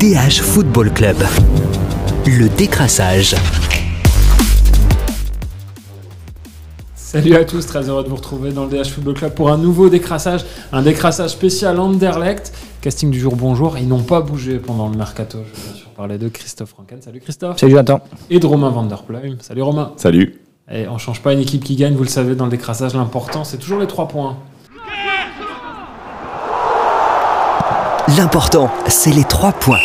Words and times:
DH 0.00 0.40
Football 0.40 0.90
Club. 0.94 1.18
Le 2.24 2.48
décrassage. 2.56 3.34
Salut 6.94 7.34
à 7.34 7.44
tous, 7.44 7.66
très 7.66 7.86
heureux 7.86 8.02
de 8.02 8.08
vous 8.08 8.16
retrouver 8.16 8.50
dans 8.50 8.64
le 8.64 8.70
DH 8.70 8.88
Football 8.88 9.12
Club 9.12 9.34
pour 9.34 9.50
un 9.50 9.58
nouveau 9.58 9.90
décrassage, 9.90 10.46
un 10.72 10.80
décrassage 10.80 11.32
spécial 11.32 11.78
Anderlecht. 11.78 12.54
Casting 12.80 13.10
du 13.10 13.20
jour, 13.20 13.36
bonjour. 13.36 13.76
Ils 13.76 13.88
n'ont 13.88 14.02
pas 14.02 14.22
bougé 14.22 14.56
pendant 14.56 14.88
le 14.88 14.96
mercato. 14.96 15.40
Je 15.44 15.60
vais 15.60 15.66
bien 15.68 15.78
sûr 15.78 15.90
parler 15.90 16.16
de 16.16 16.28
Christophe 16.30 16.70
Franken. 16.70 17.02
Salut 17.02 17.20
Christophe. 17.20 17.58
Salut 17.58 17.72
Jonathan. 17.72 18.00
Et 18.30 18.40
de 18.40 18.46
Romain 18.46 18.70
Vanderpluim. 18.70 19.36
Salut 19.40 19.60
Romain. 19.60 19.92
Salut. 19.98 20.40
Et 20.72 20.88
on 20.88 20.96
change 20.96 21.20
pas 21.20 21.34
une 21.34 21.40
équipe 21.40 21.62
qui 21.62 21.76
gagne, 21.76 21.94
vous 21.94 22.04
le 22.04 22.08
savez, 22.08 22.34
dans 22.34 22.46
le 22.46 22.50
décrassage, 22.50 22.94
l'important 22.94 23.44
c'est 23.44 23.58
toujours 23.58 23.80
les 23.80 23.86
trois 23.86 24.08
points. 24.08 24.38
L'important, 28.18 28.70
c'est 28.88 29.12
les 29.12 29.22
trois 29.24 29.52
points. 29.52 29.78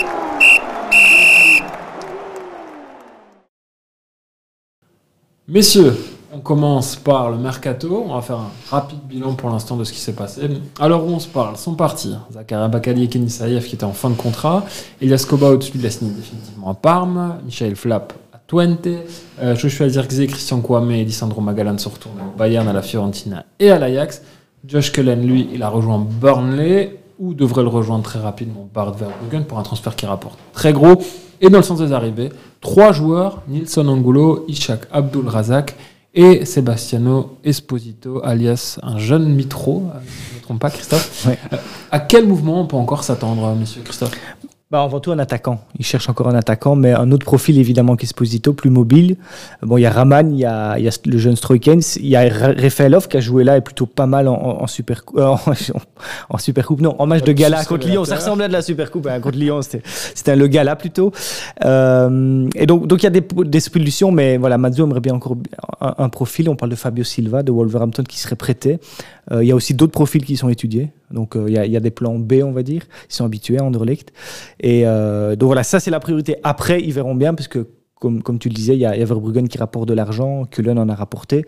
Messieurs, 5.47 5.95
on 6.33 6.39
commence 6.39 6.95
par 6.95 7.29
le 7.29 7.37
mercato. 7.37 8.03
On 8.07 8.15
va 8.15 8.21
faire 8.21 8.37
un 8.37 8.51
rapide 8.71 8.99
bilan 9.07 9.33
pour 9.33 9.49
l'instant 9.49 9.75
de 9.77 9.83
ce 9.83 9.93
qui 9.93 9.99
s'est 9.99 10.13
passé. 10.13 10.41
Alors 10.79 11.05
où 11.05 11.09
on 11.09 11.19
se 11.19 11.27
parle 11.27 11.55
sont 11.57 11.75
partis 11.75 12.15
Zakaria 12.31 12.67
Bakali 12.67 13.03
et 13.03 13.07
Kenny 13.09 13.29
Saïef 13.29 13.67
qui 13.67 13.75
étaient 13.75 13.83
en 13.83 13.93
fin 13.93 14.09
de 14.09 14.15
contrat. 14.15 14.65
Elias 15.01 15.25
Koba 15.29 15.49
au-dessus 15.49 15.77
de 15.77 15.83
la 15.83 15.91
signé 15.91 16.11
définitivement 16.11 16.71
à 16.71 16.73
Parme. 16.73 17.39
Michael 17.43 17.75
Flapp 17.75 18.13
à 18.33 18.39
Twente. 18.47 18.87
Euh, 19.39 19.55
Joshua 19.55 19.87
Zirkzee, 19.87 20.27
Christian 20.27 20.61
Kwame 20.61 20.91
et 20.91 21.03
Lisandro 21.03 21.41
Magalan 21.41 21.77
se 21.77 21.89
retournent 21.89 22.21
au 22.33 22.37
Bayern, 22.37 22.67
à 22.67 22.73
la 22.73 22.81
Fiorentina 22.81 23.45
et 23.59 23.69
à 23.69 23.77
l'Ajax. 23.77 24.23
Josh 24.65 24.91
Cullen, 24.91 25.27
lui, 25.27 25.47
il 25.53 25.61
a 25.61 25.69
rejoint 25.69 25.99
Burnley 25.99 27.04
ou 27.19 27.33
devrait 27.33 27.63
le 27.63 27.69
rejoindre 27.69 28.03
très 28.03 28.19
rapidement 28.19 28.67
Bart 28.73 28.93
Verbruggen 28.93 29.43
pour 29.45 29.59
un 29.59 29.63
transfert 29.63 29.95
qui 29.95 30.05
rapporte 30.05 30.37
très 30.53 30.73
gros. 30.73 31.01
Et 31.41 31.49
dans 31.49 31.57
le 31.57 31.63
sens 31.63 31.79
des 31.79 31.91
arrivées, 31.91 32.29
trois 32.61 32.91
joueurs, 32.91 33.41
Nilson 33.47 33.87
Angulo, 33.87 34.45
Ishak 34.47 34.87
Abdul 34.91 35.27
Razak 35.27 35.75
et 36.13 36.45
Sebastiano 36.45 37.37
Esposito, 37.43 38.21
alias 38.23 38.79
un 38.81 38.97
jeune 38.97 39.27
mitro, 39.27 39.83
si 40.07 40.23
je 40.29 40.33
ne 40.33 40.37
me 40.37 40.41
trompe 40.41 40.59
pas 40.59 40.69
Christophe. 40.69 41.25
Ouais. 41.27 41.37
Euh, 41.51 41.57
à 41.91 41.99
quel 41.99 42.25
mouvement 42.25 42.61
on 42.61 42.67
peut 42.67 42.77
encore 42.77 43.03
s'attendre, 43.03 43.53
monsieur 43.55 43.81
Christophe? 43.81 44.11
Bah, 44.71 44.81
avant 44.81 44.99
tout 44.99 45.11
un 45.11 45.19
attaquant. 45.19 45.59
Il 45.77 45.85
cherche 45.85 46.09
encore 46.09 46.27
un 46.27 46.33
attaquant, 46.33 46.75
mais 46.75 46.91
un 46.91 47.11
autre 47.11 47.23
profil 47.23 47.59
évidemment 47.59 47.95
qu'Esposito, 47.95 48.51
plus 48.53 48.71
mobile. 48.71 49.15
Bon, 49.61 49.77
il 49.77 49.81
y 49.81 49.85
a 49.85 49.91
Raman, 49.91 50.33
il 50.33 50.39
y 50.39 50.45
a, 50.45 50.79
il 50.79 50.85
y 50.85 50.87
a 50.87 50.99
le 51.05 51.17
jeune 51.19 51.35
Stroikens, 51.35 51.97
il 51.97 52.07
y 52.07 52.15
a 52.15 52.27
Rafaelov 52.27 53.07
qui 53.07 53.17
a 53.17 53.19
joué 53.19 53.43
là 53.43 53.57
et 53.57 53.61
plutôt 53.61 53.85
pas 53.85 54.07
mal 54.07 54.27
en, 54.27 54.33
en, 54.33 54.65
super 54.65 55.03
euh, 55.17 55.27
en, 55.27 55.39
en 56.31 56.37
super 56.39 56.65
coupe. 56.65 56.81
Non, 56.81 56.95
en 56.97 57.05
match 57.05 57.21
de 57.21 57.31
gala 57.31 57.63
contre 57.63 57.87
Lyon. 57.87 58.05
Ça 58.05 58.15
ressemblait 58.15 58.45
à 58.45 58.47
de 58.47 58.53
la 58.53 58.63
super 58.63 58.89
coupe 58.89 59.05
hein, 59.05 59.19
contre 59.19 59.37
Lyon. 59.37 59.61
C'était 59.61 59.83
c'était 59.85 60.35
le 60.35 60.47
gala 60.47 60.75
plutôt. 60.75 61.11
Euh, 61.63 62.49
et 62.55 62.65
donc 62.65 62.87
donc 62.87 63.03
il 63.03 63.05
y 63.05 63.07
a 63.07 63.11
des, 63.11 63.21
des 63.21 63.59
solutions, 63.59 64.11
mais 64.11 64.37
voilà, 64.37 64.57
Mazzo 64.57 64.83
aimerait 64.83 64.99
bien 64.99 65.13
encore 65.13 65.37
un, 65.79 65.93
un 65.99 66.09
profil. 66.09 66.49
On 66.49 66.55
parle 66.55 66.71
de 66.71 66.75
Fabio 66.75 67.03
Silva 67.03 67.43
de 67.43 67.51
Wolverhampton 67.51 68.01
qui 68.01 68.17
serait 68.17 68.35
prêté. 68.35 68.79
Euh, 69.31 69.43
il 69.43 69.47
y 69.47 69.51
a 69.51 69.55
aussi 69.55 69.73
d'autres 69.73 69.91
profils 69.91 70.23
qui 70.23 70.37
sont 70.37 70.49
étudiés. 70.49 70.89
Donc 71.11 71.35
euh, 71.35 71.45
il 71.47 71.53
y, 71.53 71.77
a, 71.77 71.79
des 71.79 71.91
plans 71.91 72.17
B, 72.17 72.41
on 72.43 72.51
va 72.51 72.63
dire. 72.63 72.83
Ils 73.09 73.13
sont 73.13 73.25
habitués 73.25 73.59
à 73.59 73.63
Anderlecht. 73.63 74.11
Et 74.59 74.85
euh, 74.85 75.35
donc 75.35 75.47
voilà, 75.47 75.63
ça 75.63 75.79
c'est 75.79 75.91
la 75.91 75.99
priorité. 75.99 76.37
Après, 76.43 76.81
ils 76.81 76.93
verront 76.93 77.15
bien, 77.15 77.33
parce 77.33 77.47
que 77.47 77.67
comme, 77.99 78.21
comme 78.21 78.39
tu 78.39 78.49
le 78.49 78.53
disais, 78.53 78.75
il 78.75 78.79
y 78.79 78.85
a, 78.85 78.95
il 78.95 78.99
y 78.99 79.03
a 79.03 79.05
Verbruggen 79.05 79.47
qui 79.47 79.57
rapporte 79.57 79.87
de 79.87 79.93
l'argent, 79.93 80.45
Cullen 80.45 80.77
en 80.77 80.89
a 80.89 80.95
rapporté. 80.95 81.45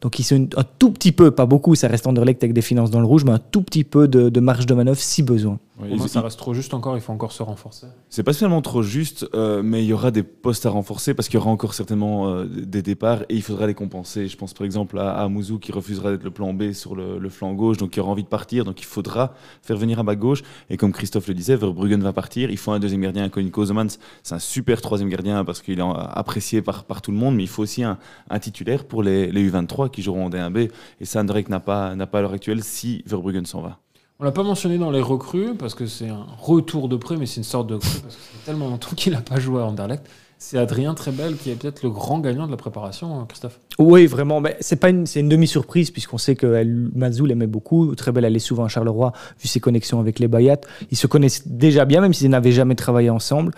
Donc 0.00 0.18
ils 0.18 0.22
sont 0.24 0.48
un 0.56 0.64
tout 0.78 0.90
petit 0.92 1.12
peu, 1.12 1.30
pas 1.30 1.44
beaucoup, 1.46 1.74
ça 1.74 1.86
reste 1.88 2.06
Anderlecht 2.06 2.42
avec 2.42 2.54
des 2.54 2.62
finances 2.62 2.90
dans 2.90 3.00
le 3.00 3.06
rouge, 3.06 3.24
mais 3.24 3.32
un 3.32 3.38
tout 3.38 3.62
petit 3.62 3.84
peu 3.84 4.08
de, 4.08 4.30
de 4.30 4.40
marge 4.40 4.64
de 4.66 4.74
manœuvre 4.74 4.98
si 4.98 5.22
besoin. 5.22 5.58
Oui, 5.78 5.88
Pour 5.88 5.96
moi, 5.98 6.06
il- 6.06 6.10
ça 6.10 6.20
reste 6.20 6.38
trop 6.38 6.52
juste 6.54 6.74
encore, 6.74 6.96
il 6.96 7.00
faut 7.00 7.12
encore 7.12 7.32
se 7.32 7.42
renforcer. 7.42 7.86
C'est 8.10 8.22
pas 8.22 8.32
spécialement 8.32 8.60
trop 8.62 8.82
juste, 8.82 9.26
euh, 9.34 9.62
mais 9.62 9.82
il 9.82 9.86
y 9.86 9.92
aura 9.94 10.10
des 10.10 10.22
postes 10.22 10.64
à 10.66 10.70
renforcer 10.70 11.14
parce 11.14 11.28
qu'il 11.28 11.38
y 11.38 11.42
aura 11.42 11.50
encore 11.50 11.72
certainement 11.74 12.28
euh, 12.28 12.44
des 12.46 12.82
départs 12.82 13.22
et 13.28 13.34
il 13.34 13.42
faudra 13.42 13.66
les 13.66 13.72
compenser. 13.74 14.26
Je 14.28 14.36
pense 14.36 14.52
par 14.54 14.64
exemple 14.66 14.98
à, 14.98 15.12
à 15.12 15.28
Mouzou 15.28 15.58
qui 15.58 15.72
refusera 15.72 16.10
d'être 16.10 16.24
le 16.24 16.30
plan 16.30 16.52
B 16.54 16.72
sur 16.72 16.94
le, 16.96 17.18
le 17.18 17.28
flanc 17.30 17.52
gauche, 17.54 17.76
donc 17.78 17.90
qui 17.90 18.00
aura 18.00 18.10
envie 18.10 18.22
de 18.24 18.28
partir, 18.28 18.64
donc 18.64 18.80
il 18.80 18.84
faudra 18.86 19.34
faire 19.62 19.76
venir 19.76 19.98
à 19.98 20.02
bas 20.02 20.16
gauche. 20.16 20.42
Et 20.70 20.76
comme 20.76 20.92
Christophe 20.92 21.28
le 21.28 21.34
disait, 21.34 21.56
Verbruggen 21.56 22.00
va 22.02 22.12
partir, 22.12 22.50
il 22.50 22.56
faut 22.58 22.72
un 22.72 22.78
deuxième 22.78 23.00
gardien, 23.02 23.28
Conny 23.30 23.50
Kozemans, 23.50 23.86
c'est 24.22 24.34
un 24.34 24.38
super 24.38 24.80
troisième 24.82 25.08
gardien 25.10 25.44
parce 25.44 25.60
qu'il 25.62 25.78
est 25.78 25.82
apprécié 26.14 26.62
par, 26.62 26.84
par 26.84 27.00
tout 27.02 27.10
le 27.10 27.16
monde, 27.18 27.36
mais 27.36 27.42
il 27.44 27.48
faut 27.48 27.62
aussi 27.62 27.82
un, 27.84 27.98
un 28.28 28.38
titulaire 28.38 28.84
pour 28.84 29.02
les, 29.02 29.30
les 29.32 29.50
U23 29.50 29.89
qui 29.90 30.02
joueront 30.02 30.26
en 30.26 30.30
D1B. 30.30 30.70
Et 31.00 31.04
ça, 31.04 31.22
n'a 31.22 31.60
pas, 31.60 31.94
pas 31.94 32.18
à 32.18 32.20
l'heure 32.20 32.32
actuelle 32.32 32.62
si 32.62 33.02
Verbruggen 33.06 33.44
s'en 33.44 33.60
va. 33.60 33.78
On 34.18 34.24
l'a 34.24 34.32
pas 34.32 34.42
mentionné 34.42 34.76
dans 34.76 34.90
les 34.90 35.00
recrues 35.00 35.54
parce 35.54 35.74
que 35.74 35.86
c'est 35.86 36.10
un 36.10 36.26
retour 36.38 36.88
de 36.88 36.96
prêt, 36.96 37.16
mais 37.16 37.24
c'est 37.24 37.38
une 37.38 37.44
sorte 37.44 37.68
de 37.68 37.78
crue 37.78 38.00
parce 38.02 38.16
que 38.16 38.20
fait 38.20 38.44
tellement 38.44 38.68
longtemps 38.68 38.94
qu'il 38.94 39.14
n'a 39.14 39.22
pas 39.22 39.40
joué 39.40 39.62
à 39.62 39.64
Anderlecht. 39.64 40.06
C'est 40.42 40.56
Adrien 40.56 40.94
Trebel 40.94 41.36
qui 41.36 41.50
est 41.50 41.54
peut-être 41.54 41.82
le 41.82 41.90
grand 41.90 42.18
gagnant 42.18 42.46
de 42.46 42.50
la 42.50 42.56
préparation, 42.56 43.14
hein, 43.14 43.26
Christophe. 43.28 43.60
Oui, 43.78 44.06
vraiment, 44.06 44.40
mais 44.40 44.56
c'est 44.60 44.80
pas 44.80 44.88
une, 44.88 45.04
c'est 45.04 45.20
une 45.20 45.28
demi-surprise 45.28 45.90
puisqu'on 45.90 46.16
sait 46.16 46.34
que 46.34 46.64
Mazou 46.94 47.26
l'aimait 47.26 47.46
beaucoup. 47.46 47.92
Elle 48.16 48.36
est 48.36 48.38
souvent 48.38 48.64
à 48.64 48.68
Charleroi 48.68 49.12
vu 49.38 49.48
ses 49.48 49.60
connexions 49.60 50.00
avec 50.00 50.18
les 50.18 50.28
Bayat. 50.28 50.62
Ils 50.90 50.96
se 50.96 51.06
connaissent 51.06 51.46
déjà 51.46 51.84
bien, 51.84 52.00
même 52.00 52.14
s'ils 52.14 52.30
n'avaient 52.30 52.52
jamais 52.52 52.74
travaillé 52.74 53.10
ensemble. 53.10 53.52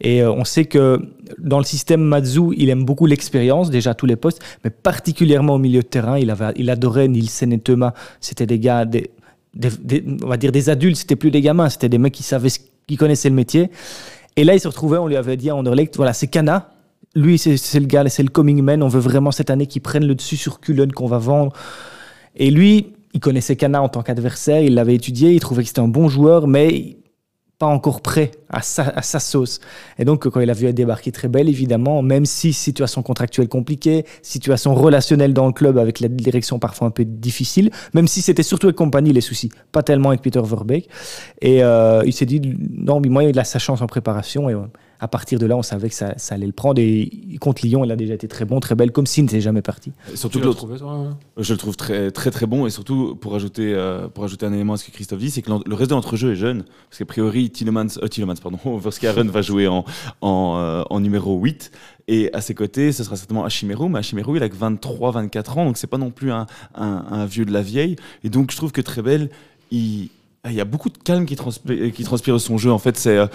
Et 0.00 0.22
euh, 0.22 0.30
on 0.30 0.44
sait 0.44 0.66
que 0.66 1.00
dans 1.38 1.58
le 1.58 1.64
système 1.64 2.02
Mazou, 2.02 2.54
il 2.56 2.68
aime 2.68 2.84
beaucoup 2.84 3.06
l'expérience, 3.06 3.68
déjà 3.68 3.90
à 3.90 3.94
tous 3.94 4.06
les 4.06 4.14
postes, 4.14 4.40
mais 4.62 4.70
particulièrement 4.70 5.56
au 5.56 5.58
milieu 5.58 5.82
de 5.82 5.88
terrain. 5.88 6.18
Il, 6.18 6.30
avait, 6.30 6.52
il 6.54 6.70
adorait 6.70 7.08
Nielsen 7.08 7.52
et 7.52 7.58
Thomas. 7.58 7.94
C'était 8.20 8.46
des 8.46 8.60
gars, 8.60 8.84
des, 8.84 9.10
on 10.22 10.28
va 10.28 10.36
dire 10.36 10.52
des 10.52 10.70
adultes, 10.70 10.98
c'était 10.98 11.16
plus 11.16 11.32
des 11.32 11.40
gamins, 11.40 11.68
c'était 11.68 11.88
des 11.88 11.98
mecs 11.98 12.14
qui 12.14 12.22
savaient, 12.22 12.50
qui 12.86 12.96
connaissaient 12.96 13.28
le 13.28 13.34
métier. 13.34 13.70
Et 14.38 14.44
là, 14.44 14.54
il 14.54 14.60
se 14.60 14.68
retrouvait, 14.68 14.98
on 14.98 15.08
lui 15.08 15.16
avait 15.16 15.36
dit 15.36 15.50
à 15.50 15.56
Anderlecht, 15.56 15.96
voilà, 15.96 16.12
c'est 16.12 16.28
Cana. 16.28 16.70
Lui, 17.16 17.38
c'est 17.38 17.80
le 17.80 17.86
gars, 17.86 18.08
c'est 18.08 18.22
le 18.22 18.28
coming 18.28 18.62
man. 18.62 18.84
On 18.84 18.88
veut 18.88 19.00
vraiment 19.00 19.32
cette 19.32 19.50
année 19.50 19.66
qu'il 19.66 19.82
prenne 19.82 20.06
le 20.06 20.14
dessus 20.14 20.36
sur 20.36 20.60
Cullen 20.60 20.92
qu'on 20.92 21.08
va 21.08 21.18
vendre. 21.18 21.52
Et 22.36 22.52
lui, 22.52 22.92
il 23.14 23.18
connaissait 23.18 23.56
Cana 23.56 23.82
en 23.82 23.88
tant 23.88 24.04
qu'adversaire, 24.04 24.62
il 24.62 24.74
l'avait 24.74 24.94
étudié, 24.94 25.32
il 25.32 25.40
trouvait 25.40 25.62
que 25.62 25.68
c'était 25.68 25.80
un 25.80 25.88
bon 25.88 26.08
joueur, 26.08 26.46
mais 26.46 26.97
pas 27.58 27.66
encore 27.66 28.00
prêt 28.00 28.30
à 28.50 28.62
sa, 28.62 28.84
à 28.84 29.02
sa 29.02 29.18
sauce. 29.18 29.60
Et 29.98 30.04
donc, 30.04 30.28
quand 30.28 30.40
il 30.40 30.48
a 30.48 30.52
vu 30.52 30.72
débarquer 30.72 31.10
très 31.10 31.28
belle, 31.28 31.48
évidemment, 31.48 32.02
même 32.02 32.24
si 32.24 32.52
situation 32.52 33.02
contractuelle 33.02 33.48
compliquée, 33.48 34.04
situation 34.22 34.74
relationnelle 34.74 35.34
dans 35.34 35.46
le 35.46 35.52
club 35.52 35.76
avec 35.76 35.98
la 35.98 36.08
direction 36.08 36.58
parfois 36.60 36.86
un 36.86 36.92
peu 36.92 37.04
difficile, 37.04 37.70
même 37.94 38.06
si 38.06 38.22
c'était 38.22 38.44
surtout 38.44 38.68
avec 38.68 38.76
compagnie 38.76 39.12
les 39.12 39.20
soucis, 39.20 39.50
pas 39.72 39.82
tellement 39.82 40.10
avec 40.10 40.22
Peter 40.22 40.40
Verbeek. 40.42 40.88
Et 41.42 41.64
euh, 41.64 42.02
il 42.06 42.12
s'est 42.12 42.26
dit, 42.26 42.40
non, 42.70 43.00
mais 43.00 43.08
moi, 43.08 43.24
il 43.24 43.38
a 43.38 43.44
sa 43.44 43.58
chance 43.58 43.82
en 43.82 43.86
préparation. 43.86 44.48
Et 44.48 44.54
à 45.00 45.08
partir 45.08 45.38
de 45.38 45.46
là, 45.46 45.56
on 45.56 45.62
savait 45.62 45.88
que 45.88 45.94
ça, 45.94 46.14
ça 46.16 46.34
allait 46.34 46.46
le 46.46 46.52
prendre. 46.52 46.80
Et 46.80 47.10
contre 47.40 47.64
Lyon, 47.64 47.84
il 47.84 47.92
a 47.92 47.96
déjà 47.96 48.14
été 48.14 48.28
très 48.28 48.44
bon, 48.44 48.60
très 48.60 48.74
belle, 48.74 48.92
comme 48.92 49.06
s'il 49.06 49.24
n'était 49.24 49.40
jamais 49.40 49.62
parti. 49.62 49.92
Surtout 50.14 50.38
que 50.38 50.44
l'as 50.44 50.48
l'autre 50.50 50.66
ouais. 50.66 51.08
Je 51.38 51.52
le 51.52 51.58
trouve 51.58 51.76
très 51.76 52.10
très 52.10 52.30
très 52.30 52.46
bon 52.46 52.66
et 52.66 52.70
surtout 52.70 53.14
pour 53.14 53.34
ajouter 53.34 53.74
euh, 53.74 54.08
pour 54.08 54.24
ajouter 54.24 54.46
un 54.46 54.52
élément 54.52 54.74
à 54.74 54.76
ce 54.76 54.84
que 54.84 54.90
Christophe 54.90 55.18
dit, 55.20 55.30
c'est 55.30 55.42
que 55.42 55.50
le 55.50 55.74
reste 55.74 55.90
de 55.90 55.94
l'entrejeu 55.94 56.32
est 56.32 56.36
jeune 56.36 56.64
parce 56.88 56.98
qu'a 56.98 57.04
priori 57.04 57.50
Tillemans 57.50 57.86
euh, 58.02 58.08
Tillemans 58.08 58.34
pardon 58.42 58.58
Verskaren 58.78 59.28
va 59.28 59.42
jouer 59.42 59.68
en 59.68 59.84
en, 60.20 60.56
euh, 60.58 60.82
en 60.90 61.00
numéro 61.00 61.38
8 61.38 61.70
et 62.08 62.32
à 62.32 62.40
ses 62.40 62.54
côtés 62.54 62.92
ce 62.92 63.04
sera 63.04 63.16
certainement 63.16 63.44
Hachimeru 63.44 63.88
mais 63.88 63.98
Hachimeru 63.98 64.36
il 64.36 64.42
a 64.42 64.48
que 64.48 64.56
23 64.56 65.12
24 65.12 65.58
ans 65.58 65.64
donc 65.66 65.76
c'est 65.76 65.86
pas 65.86 65.98
non 65.98 66.10
plus 66.10 66.32
un, 66.32 66.46
un, 66.74 67.04
un 67.10 67.26
vieux 67.26 67.44
de 67.44 67.52
la 67.52 67.62
vieille 67.62 67.96
et 68.24 68.30
donc 68.30 68.50
je 68.50 68.56
trouve 68.56 68.72
que 68.72 68.80
Trebel 68.80 69.30
il 69.70 70.08
il 70.46 70.54
y 70.54 70.60
a 70.60 70.64
beaucoup 70.64 70.88
de 70.88 70.98
calme 70.98 71.26
qui 71.26 71.36
transpire, 71.36 72.34
de 72.34 72.38
son 72.38 72.58
jeu. 72.58 72.70
En 72.70 72.78
fait, 72.78 72.96
c'est, 72.96 73.16
euh, 73.16 73.26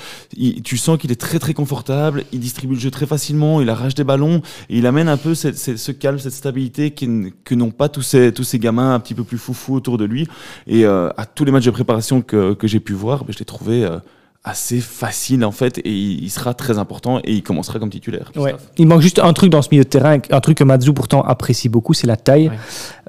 tu 0.63 0.77
sens 0.77 0.97
qu'il 0.97 1.11
est 1.11 1.19
très 1.19 1.39
très 1.39 1.53
confortable. 1.53 2.23
Il 2.31 2.39
distribue 2.39 2.75
le 2.75 2.79
jeu 2.79 2.91
très 2.91 3.05
facilement. 3.05 3.61
Il 3.61 3.69
arrache 3.69 3.95
des 3.95 4.03
ballons 4.03 4.41
et 4.69 4.77
il 4.77 4.87
amène 4.87 5.09
un 5.09 5.17
peu 5.17 5.35
ce 5.35 5.91
calme, 5.91 6.19
cette 6.19 6.33
stabilité 6.33 6.91
que 6.91 7.55
n'ont 7.55 7.71
pas 7.71 7.89
tous 7.89 8.01
ces 8.01 8.59
gamins 8.59 8.93
un 8.93 8.99
petit 8.99 9.13
peu 9.13 9.23
plus 9.23 9.37
foufou 9.37 9.75
autour 9.75 9.97
de 9.97 10.05
lui. 10.05 10.27
Et 10.65 10.85
euh, 10.85 11.09
à 11.17 11.25
tous 11.25 11.45
les 11.45 11.51
matchs 11.51 11.65
de 11.65 11.71
préparation 11.71 12.21
que, 12.21 12.53
que 12.53 12.67
j'ai 12.67 12.79
pu 12.79 12.93
voir, 12.93 13.25
ben, 13.25 13.33
je 13.33 13.39
l'ai 13.39 13.45
trouvé 13.45 13.83
euh, 13.83 13.99
assez 14.45 14.81
facile 14.81 15.45
en 15.45 15.51
fait 15.51 15.77
et 15.85 15.89
il, 15.89 16.29
sera 16.29 16.53
très 16.53 16.77
important 16.77 17.19
et 17.23 17.31
il 17.31 17.43
commencera 17.43 17.79
comme 17.79 17.89
titulaire. 17.89 18.29
Ouais. 18.35 18.53
Il 18.77 18.87
manque 18.87 18.99
juste 18.99 19.19
un 19.19 19.31
truc 19.31 19.49
dans 19.49 19.61
ce 19.61 19.69
milieu 19.71 19.85
de 19.85 19.89
terrain, 19.89 20.17
un 20.31 20.41
truc 20.41 20.57
que 20.57 20.65
Mazou 20.65 20.93
pourtant 20.93 21.21
apprécie 21.21 21.69
beaucoup, 21.69 21.93
c'est 21.93 22.07
la 22.07 22.17
taille. 22.17 22.49
Ouais. 22.49 22.55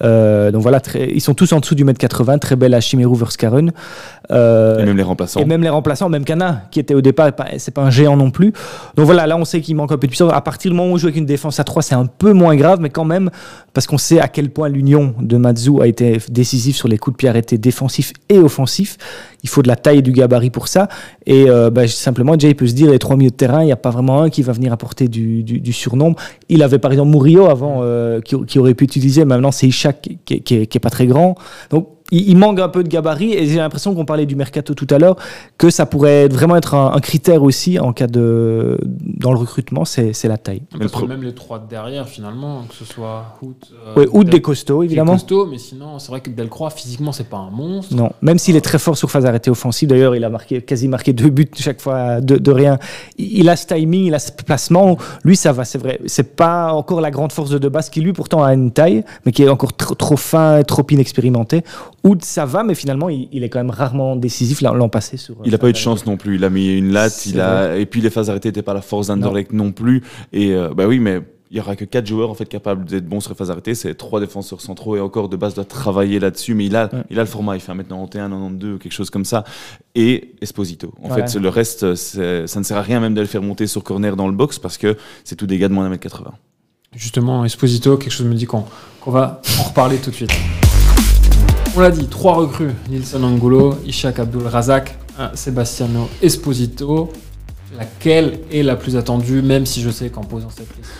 Euh, 0.02 0.52
donc 0.52 0.62
voilà, 0.62 0.78
très- 0.78 1.10
ils 1.10 1.20
sont 1.20 1.34
tous 1.34 1.52
en 1.52 1.58
dessous 1.58 1.74
du 1.74 1.82
mètre 1.82 1.98
80, 1.98 2.38
très 2.38 2.54
belle 2.54 2.72
à 2.72 2.80
Chimeru 2.80 3.16
Verskaren. 3.16 3.72
Euh, 4.30 4.78
Et 4.78 4.84
même 4.84 4.96
les 4.96 5.02
remplaçants. 5.02 5.40
et 5.40 5.44
même 5.44 5.62
les 5.62 5.68
remplaçants, 5.68 6.08
même 6.08 6.24
Cana, 6.24 6.68
qui 6.70 6.78
était 6.78 6.94
au 6.94 7.00
départ, 7.00 7.32
c'est 7.58 7.74
pas 7.74 7.82
un 7.82 7.90
géant 7.90 8.16
non 8.16 8.30
plus. 8.30 8.52
Donc 8.94 9.06
voilà, 9.06 9.26
là 9.26 9.36
on 9.36 9.44
sait 9.44 9.60
qu'il 9.60 9.74
manque 9.74 9.90
un 9.90 9.98
peu 9.98 10.06
de 10.06 10.10
puissance. 10.12 10.32
À 10.32 10.40
partir 10.40 10.70
du 10.70 10.76
moment 10.76 10.90
où 10.92 10.94
on 10.94 10.98
joue 10.98 11.08
avec 11.08 11.16
une 11.16 11.26
défense 11.26 11.58
à 11.58 11.64
3, 11.64 11.82
c'est 11.82 11.96
un 11.96 12.06
peu 12.06 12.32
moins 12.32 12.54
grave, 12.54 12.78
mais 12.80 12.90
quand 12.90 13.04
même, 13.04 13.30
parce 13.72 13.88
qu'on 13.88 13.98
sait 13.98 14.20
à 14.20 14.28
quel 14.28 14.50
point 14.50 14.68
l'union 14.68 15.14
de 15.20 15.36
Mazou 15.36 15.80
a 15.82 15.88
été 15.88 16.18
décisive 16.28 16.76
sur 16.76 16.86
les 16.86 16.96
coups 16.96 17.14
de 17.14 17.16
pied 17.18 17.28
arrêtés 17.28 17.58
défensifs 17.58 18.12
et 18.28 18.38
offensifs. 18.38 18.98
Il 19.44 19.48
faut 19.50 19.62
de 19.62 19.68
la 19.68 19.76
taille 19.76 19.98
et 19.98 20.02
du 20.02 20.10
gabarit 20.10 20.50
pour 20.50 20.66
ça. 20.66 20.88
Et 21.26 21.48
euh, 21.48 21.70
bah, 21.70 21.86
simplement, 21.86 22.34
Jay 22.36 22.54
peut 22.54 22.66
se 22.66 22.72
dire, 22.72 22.90
les 22.90 22.98
trois 22.98 23.14
milieux 23.16 23.30
de 23.30 23.36
terrain, 23.36 23.62
il 23.62 23.66
n'y 23.66 23.72
a 23.72 23.76
pas 23.76 23.90
vraiment 23.90 24.22
un 24.22 24.30
qui 24.30 24.42
va 24.42 24.52
venir 24.52 24.72
apporter 24.72 25.06
du, 25.06 25.42
du, 25.44 25.60
du 25.60 25.72
surnombre. 25.72 26.16
Il 26.48 26.62
avait 26.62 26.78
par 26.80 26.90
exemple 26.90 27.10
Murillo 27.10 27.46
avant, 27.46 27.80
euh, 27.82 28.20
qui, 28.20 28.34
qui 28.46 28.58
aurait 28.58 28.74
pu 28.74 28.84
utiliser. 28.84 29.24
Maintenant, 29.24 29.52
c'est 29.52 29.66
Ishak 29.68 30.00
qui, 30.02 30.18
qui, 30.24 30.40
qui 30.42 30.54
est- 30.56 30.66
qui 30.66 30.78
est 30.78 30.80
pas 30.80 30.90
très 30.90 31.06
grand. 31.06 31.36
Donc, 31.70 31.88
il, 32.16 32.28
il 32.30 32.36
manque 32.36 32.60
un 32.60 32.68
peu 32.68 32.82
de 32.82 32.88
gabarit 32.88 33.32
et 33.34 33.46
j'ai 33.46 33.56
l'impression 33.58 33.94
qu'on 33.94 34.04
parlait 34.04 34.26
du 34.26 34.36
mercato 34.36 34.74
tout 34.74 34.86
à 34.90 34.98
l'heure 34.98 35.16
que 35.58 35.70
ça 35.70 35.86
pourrait 35.86 36.28
vraiment 36.28 36.56
être 36.56 36.74
un, 36.74 36.92
un 36.94 37.00
critère 37.00 37.42
aussi 37.42 37.78
en 37.78 37.92
cas 37.92 38.06
de 38.06 38.78
dans 39.24 39.32
le 39.32 39.38
recrutement, 39.38 39.84
c'est 39.84 40.12
c'est 40.12 40.28
la 40.28 40.38
taille. 40.38 40.62
Parce 40.78 40.92
que 40.92 41.06
même 41.06 41.22
les 41.22 41.34
trois 41.34 41.58
de 41.58 41.68
derrière, 41.68 42.08
finalement, 42.08 42.62
que 42.68 42.74
ce 42.74 42.84
soit 42.84 43.36
Hout. 43.42 43.54
euh, 43.96 44.06
Ouais, 44.12 44.24
des 44.24 44.40
costauds 44.40 44.82
évidemment. 44.82 45.12
costaud, 45.12 45.46
mais 45.46 45.58
sinon, 45.58 45.98
c'est 45.98 46.08
vrai 46.08 46.20
que 46.20 46.30
Delcroix, 46.30 46.70
physiquement, 46.70 47.12
c'est 47.12 47.28
pas 47.28 47.36
un 47.38 47.50
monstre. 47.50 47.94
Non, 47.94 48.10
même 48.22 48.38
s'il 48.38 48.56
est 48.56 48.60
très 48.60 48.78
fort 48.78 48.96
sur 48.96 49.10
phase 49.10 49.26
arrêtée 49.26 49.50
offensive, 49.50 49.88
d'ailleurs, 49.88 50.14
il 50.16 50.24
a 50.24 50.30
marqué, 50.30 50.62
quasi 50.62 50.88
marqué 50.88 51.12
deux 51.12 51.30
buts 51.30 51.50
chaque 51.56 51.80
fois 51.80 52.20
de, 52.20 52.36
de 52.36 52.50
rien. 52.50 52.78
Il 53.18 53.48
a 53.48 53.56
ce 53.56 53.66
timing, 53.66 54.04
il 54.06 54.14
a 54.14 54.18
ce 54.18 54.32
placement. 54.32 54.96
Lui, 55.24 55.36
ça 55.36 55.52
va, 55.52 55.64
c'est 55.64 55.78
vrai. 55.78 56.00
C'est 56.06 56.34
pas 56.36 56.72
encore 56.72 57.00
la 57.00 57.10
grande 57.10 57.32
force 57.32 57.50
de 57.50 57.58
De 57.58 57.68
Base 57.68 57.90
qui, 57.90 58.00
lui, 58.00 58.12
pourtant, 58.12 58.42
a 58.42 58.52
une 58.54 58.70
taille, 58.70 59.04
mais 59.24 59.32
qui 59.32 59.42
est 59.42 59.48
encore 59.48 59.72
trop, 59.74 59.94
trop 59.94 60.16
fin, 60.16 60.58
et 60.58 60.64
trop 60.64 60.84
inexpérimenté. 60.90 61.62
Oud, 62.04 62.22
ça 62.22 62.44
va, 62.44 62.62
mais 62.64 62.74
finalement, 62.74 63.08
il, 63.08 63.28
il 63.32 63.42
est 63.44 63.48
quand 63.48 63.58
même 63.58 63.70
rarement 63.70 64.14
décisif 64.14 64.60
l'an 64.60 64.88
passé. 64.90 65.16
Sur, 65.16 65.36
Il 65.44 65.52
n'a 65.52 65.58
pas 65.58 65.68
eu 65.70 65.72
de 65.72 65.76
chance 65.78 66.04
non 66.04 66.16
plus. 66.18 66.34
Il 66.36 66.44
a 66.44 66.50
mis 66.50 66.76
une 66.76 66.92
latte. 66.92 67.12
C'est 67.12 67.30
Il 67.30 67.40
a... 67.40 67.76
Et 67.78 67.86
puis 67.86 68.00
les 68.02 68.10
phases 68.10 68.28
arrêtées 68.28 68.48
n'étaient 68.50 68.62
pas 68.62 68.74
la 68.74 68.82
force 68.82 69.06
d'Anderlecht 69.06 69.52
non. 69.52 69.72
plus. 69.72 70.02
Et 70.32 70.52
euh, 70.52 70.74
bah 70.74 70.86
oui, 70.86 70.98
mais 70.98 71.20
il 71.50 71.56
y 71.56 71.60
aura 71.60 71.76
que 71.76 71.84
quatre 71.84 72.06
joueurs 72.06 72.30
en 72.30 72.34
fait 72.34 72.46
capables 72.46 72.84
d'être 72.84 73.06
bons 73.06 73.20
sur 73.20 73.30
les 73.30 73.36
phases 73.36 73.50
arrêtées. 73.50 73.74
C'est 73.74 73.94
trois 73.94 74.20
défenseurs 74.20 74.60
centraux 74.60 74.96
et 74.96 75.00
encore 75.00 75.28
de 75.30 75.36
base 75.36 75.54
doit 75.54 75.64
travailler 75.64 76.18
là-dessus. 76.20 76.52
Mais 76.54 76.66
il 76.66 76.76
a, 76.76 76.90
Ouais. 76.92 77.02
il 77.10 77.18
a 77.18 77.22
le 77.22 77.28
format. 77.28 77.56
Il 77.56 77.60
fait 77.60 77.72
1m91, 77.72 78.10
92 78.10 78.74
ou 78.74 78.78
quelque 78.78 78.92
chose 78.92 79.08
comme 79.08 79.24
ça. 79.24 79.44
Et 79.94 80.32
Esposito. 80.42 80.92
En 81.02 81.08
fait, 81.08 81.34
le 81.36 81.48
reste, 81.48 81.94
ça 81.94 82.20
ne 82.58 82.64
sert 82.64 82.76
à 82.76 82.82
rien 82.82 83.00
même 83.00 83.14
de 83.14 83.20
le 83.22 83.26
faire 83.26 83.40
monter 83.42 83.66
sur 83.66 83.82
corner 83.82 84.14
dans 84.16 84.26
le 84.28 84.34
box 84.34 84.58
parce 84.58 84.76
que 84.76 84.96
c'est 85.24 85.36
tout 85.36 85.46
des 85.46 85.56
gars 85.58 85.68
de 85.68 85.74
moins 85.74 85.84
d'un 85.84 85.90
mètre 85.90 86.02
80. 86.02 86.32
Justement, 86.94 87.44
Esposito, 87.46 87.96
quelque 87.96 88.12
chose 88.12 88.26
me 88.26 88.34
dit 88.34 88.44
qu'on 88.46 88.64
qu'on 89.00 89.10
va 89.10 89.40
en 89.60 89.62
reparler 89.64 89.96
tout 89.98 90.10
de 90.10 90.14
suite. 90.14 90.30
On 91.76 91.80
l'a 91.80 91.90
dit, 91.90 92.06
trois 92.06 92.34
recrues 92.34 92.70
Nilson 92.88 93.24
Angulo, 93.24 93.74
Ishak 93.84 94.20
Abdul 94.20 94.46
Razak, 94.46 94.96
Sebastiano 95.34 96.08
Esposito. 96.22 97.12
Laquelle 97.76 98.38
est 98.52 98.62
la 98.62 98.76
plus 98.76 98.96
attendue, 98.96 99.42
même 99.42 99.66
si 99.66 99.82
je 99.82 99.90
sais 99.90 100.08
qu'en 100.08 100.22
posant 100.22 100.50
cette 100.50 100.68
question, 100.68 100.94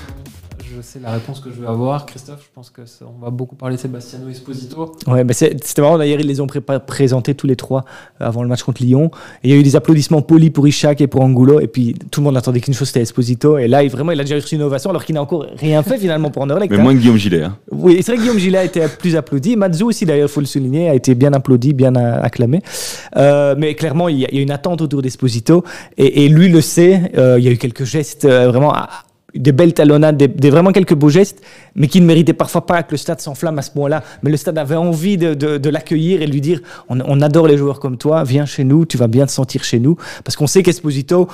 je 0.77 0.81
sais 0.83 0.99
la 1.03 1.13
réponse 1.13 1.41
que 1.41 1.51
je 1.51 1.61
vais 1.61 1.67
avoir. 1.67 2.07
Christophe, 2.07 2.41
je 2.43 2.49
pense 2.55 2.71
que 2.71 2.85
ça- 2.87 3.05
on 3.07 3.23
va 3.25 3.31
beaucoup 3.31 3.55
parler 3.57 3.77
de 3.77 3.81
Sebastiano 3.81 4.29
Esposito. 4.29 4.93
Ouais, 5.07 5.25
mais 5.25 5.33
c'est- 5.33 5.63
c'était 5.65 5.83
marrant. 5.83 5.99
D'ailleurs, 5.99 6.21
ils 6.21 6.27
les 6.27 6.41
ont 6.41 6.47
prépa- 6.47 6.79
présentés 6.81 7.35
tous 7.35 7.47
les 7.47 7.57
trois 7.57 7.85
euh, 8.21 8.27
avant 8.27 8.43
le 8.43 8.49
match 8.49 8.63
contre 8.63 8.83
Lyon. 8.83 9.11
Et 9.43 9.49
il 9.49 9.51
y 9.51 9.53
a 9.55 9.57
eu 9.57 9.63
des 9.63 9.77
applaudissements 9.77 10.23
polis 10.23 10.51
pour 10.51 10.67
Ishak 10.67 11.01
et 11.01 11.07
pour 11.07 11.21
Angulo. 11.23 11.61
Et 11.61 11.67
puis 11.67 11.95
tout 12.11 12.21
le 12.21 12.25
monde 12.25 12.37
attendait 12.37 12.61
qu'une 12.61 12.75
chose, 12.75 12.89
c'était 12.89 13.03
Esposito. 13.03 13.59
Et 13.59 13.69
là, 13.69 13.83
il, 13.83 13.91
vraiment, 13.91 14.13
il 14.13 14.21
a 14.21 14.25
déjà 14.25 14.35
reçu 14.37 14.55
une 14.57 14.63
ovation 14.63 14.91
alors 14.91 15.05
qu'il 15.05 15.15
n'a 15.15 15.23
encore 15.23 15.47
rien 15.57 15.83
fait 15.83 15.99
finalement 15.99 16.31
pour 16.31 16.43
Anderlecht. 16.43 16.71
Mais 16.73 16.79
hein. 16.79 16.83
moins 16.83 16.95
que 16.95 16.99
Guillaume 16.99 17.17
Gillet. 17.17 17.43
hein. 17.45 17.57
Oui, 17.71 17.97
c'est 17.99 18.13
vrai 18.13 18.17
que 18.17 18.23
Guillaume 18.23 18.39
Gillet 18.39 18.59
a 18.59 18.65
été 18.65 18.83
plus 18.99 19.17
applaudi. 19.17 19.57
Matsu 19.57 19.83
aussi, 19.85 20.05
d'ailleurs, 20.07 20.29
il 20.29 20.33
faut 20.33 20.41
le 20.41 20.47
souligner, 20.47 20.89
a 20.91 20.95
été 20.95 21.15
bien 21.15 21.33
applaudi, 21.33 21.73
bien 21.75 21.95
acclamé. 21.95 22.61
Euh, 23.17 23.55
mais 23.59 23.75
clairement, 23.75 24.09
il 24.09 24.19
y, 24.19 24.25
a, 24.25 24.29
il 24.31 24.37
y 24.37 24.39
a 24.41 24.43
une 24.43 24.51
attente 24.51 24.81
autour 24.83 25.03
d'Esposito. 25.03 25.65
Et, 25.97 26.25
et 26.25 26.29
lui 26.29 26.49
le 26.49 26.61
sait. 26.61 27.13
Euh, 27.17 27.37
il 27.39 27.45
y 27.45 27.49
a 27.49 27.51
eu 27.53 27.57
quelques 27.59 27.85
gestes 27.85 28.25
euh, 28.25 28.49
vraiment. 28.49 28.73
Des 29.35 29.53
belles 29.53 29.75
talonnades, 29.75 30.17
des, 30.17 30.29
des- 30.29 30.51
vraiment 30.51 30.71
quelques 30.73 30.95
beaux 30.95 31.09
gestes, 31.09 31.43
mais 31.75 31.89
qui 31.89 32.01
ne 32.01 32.07
méritaient 32.07 32.33
parfois 32.33 32.67
pas 32.67 32.83
que 32.83 32.93
le 32.93 32.97
stade 32.97 33.21
s'enflamme 33.21 33.59
à 33.59 33.63
ce 33.63 33.71
moment-là. 33.77 34.03
Mais 34.23 34.31
le 34.31 34.37
stade 34.37 34.59
avait 34.59 34.77
envie 34.77 35.17
de, 35.17 35.35
de- 35.35 35.59
de 35.59 35.69
l'accueillir 35.71 36.23
et 36.23 36.27
de 36.27 36.33
lui 36.33 36.41
dire 36.41 36.61
on, 36.89 36.99
on 37.01 37.21
adore 37.21 37.47
les 37.49 37.57
joueurs 37.57 37.81
comme 37.81 37.97
toi, 37.99 38.25
viens 38.25 38.47
chez 38.47 38.65
nous, 38.65 38.87
tu 38.87 38.97
vas 38.97 39.09
bien 39.09 39.27
te 39.27 39.33
sentir 39.33 39.65
chez 39.65 39.81
nous. 39.81 39.97
Parce 40.25 40.37
qu'on 40.37 40.47
sait 40.47 40.63
qu'Esposito, 40.63 41.29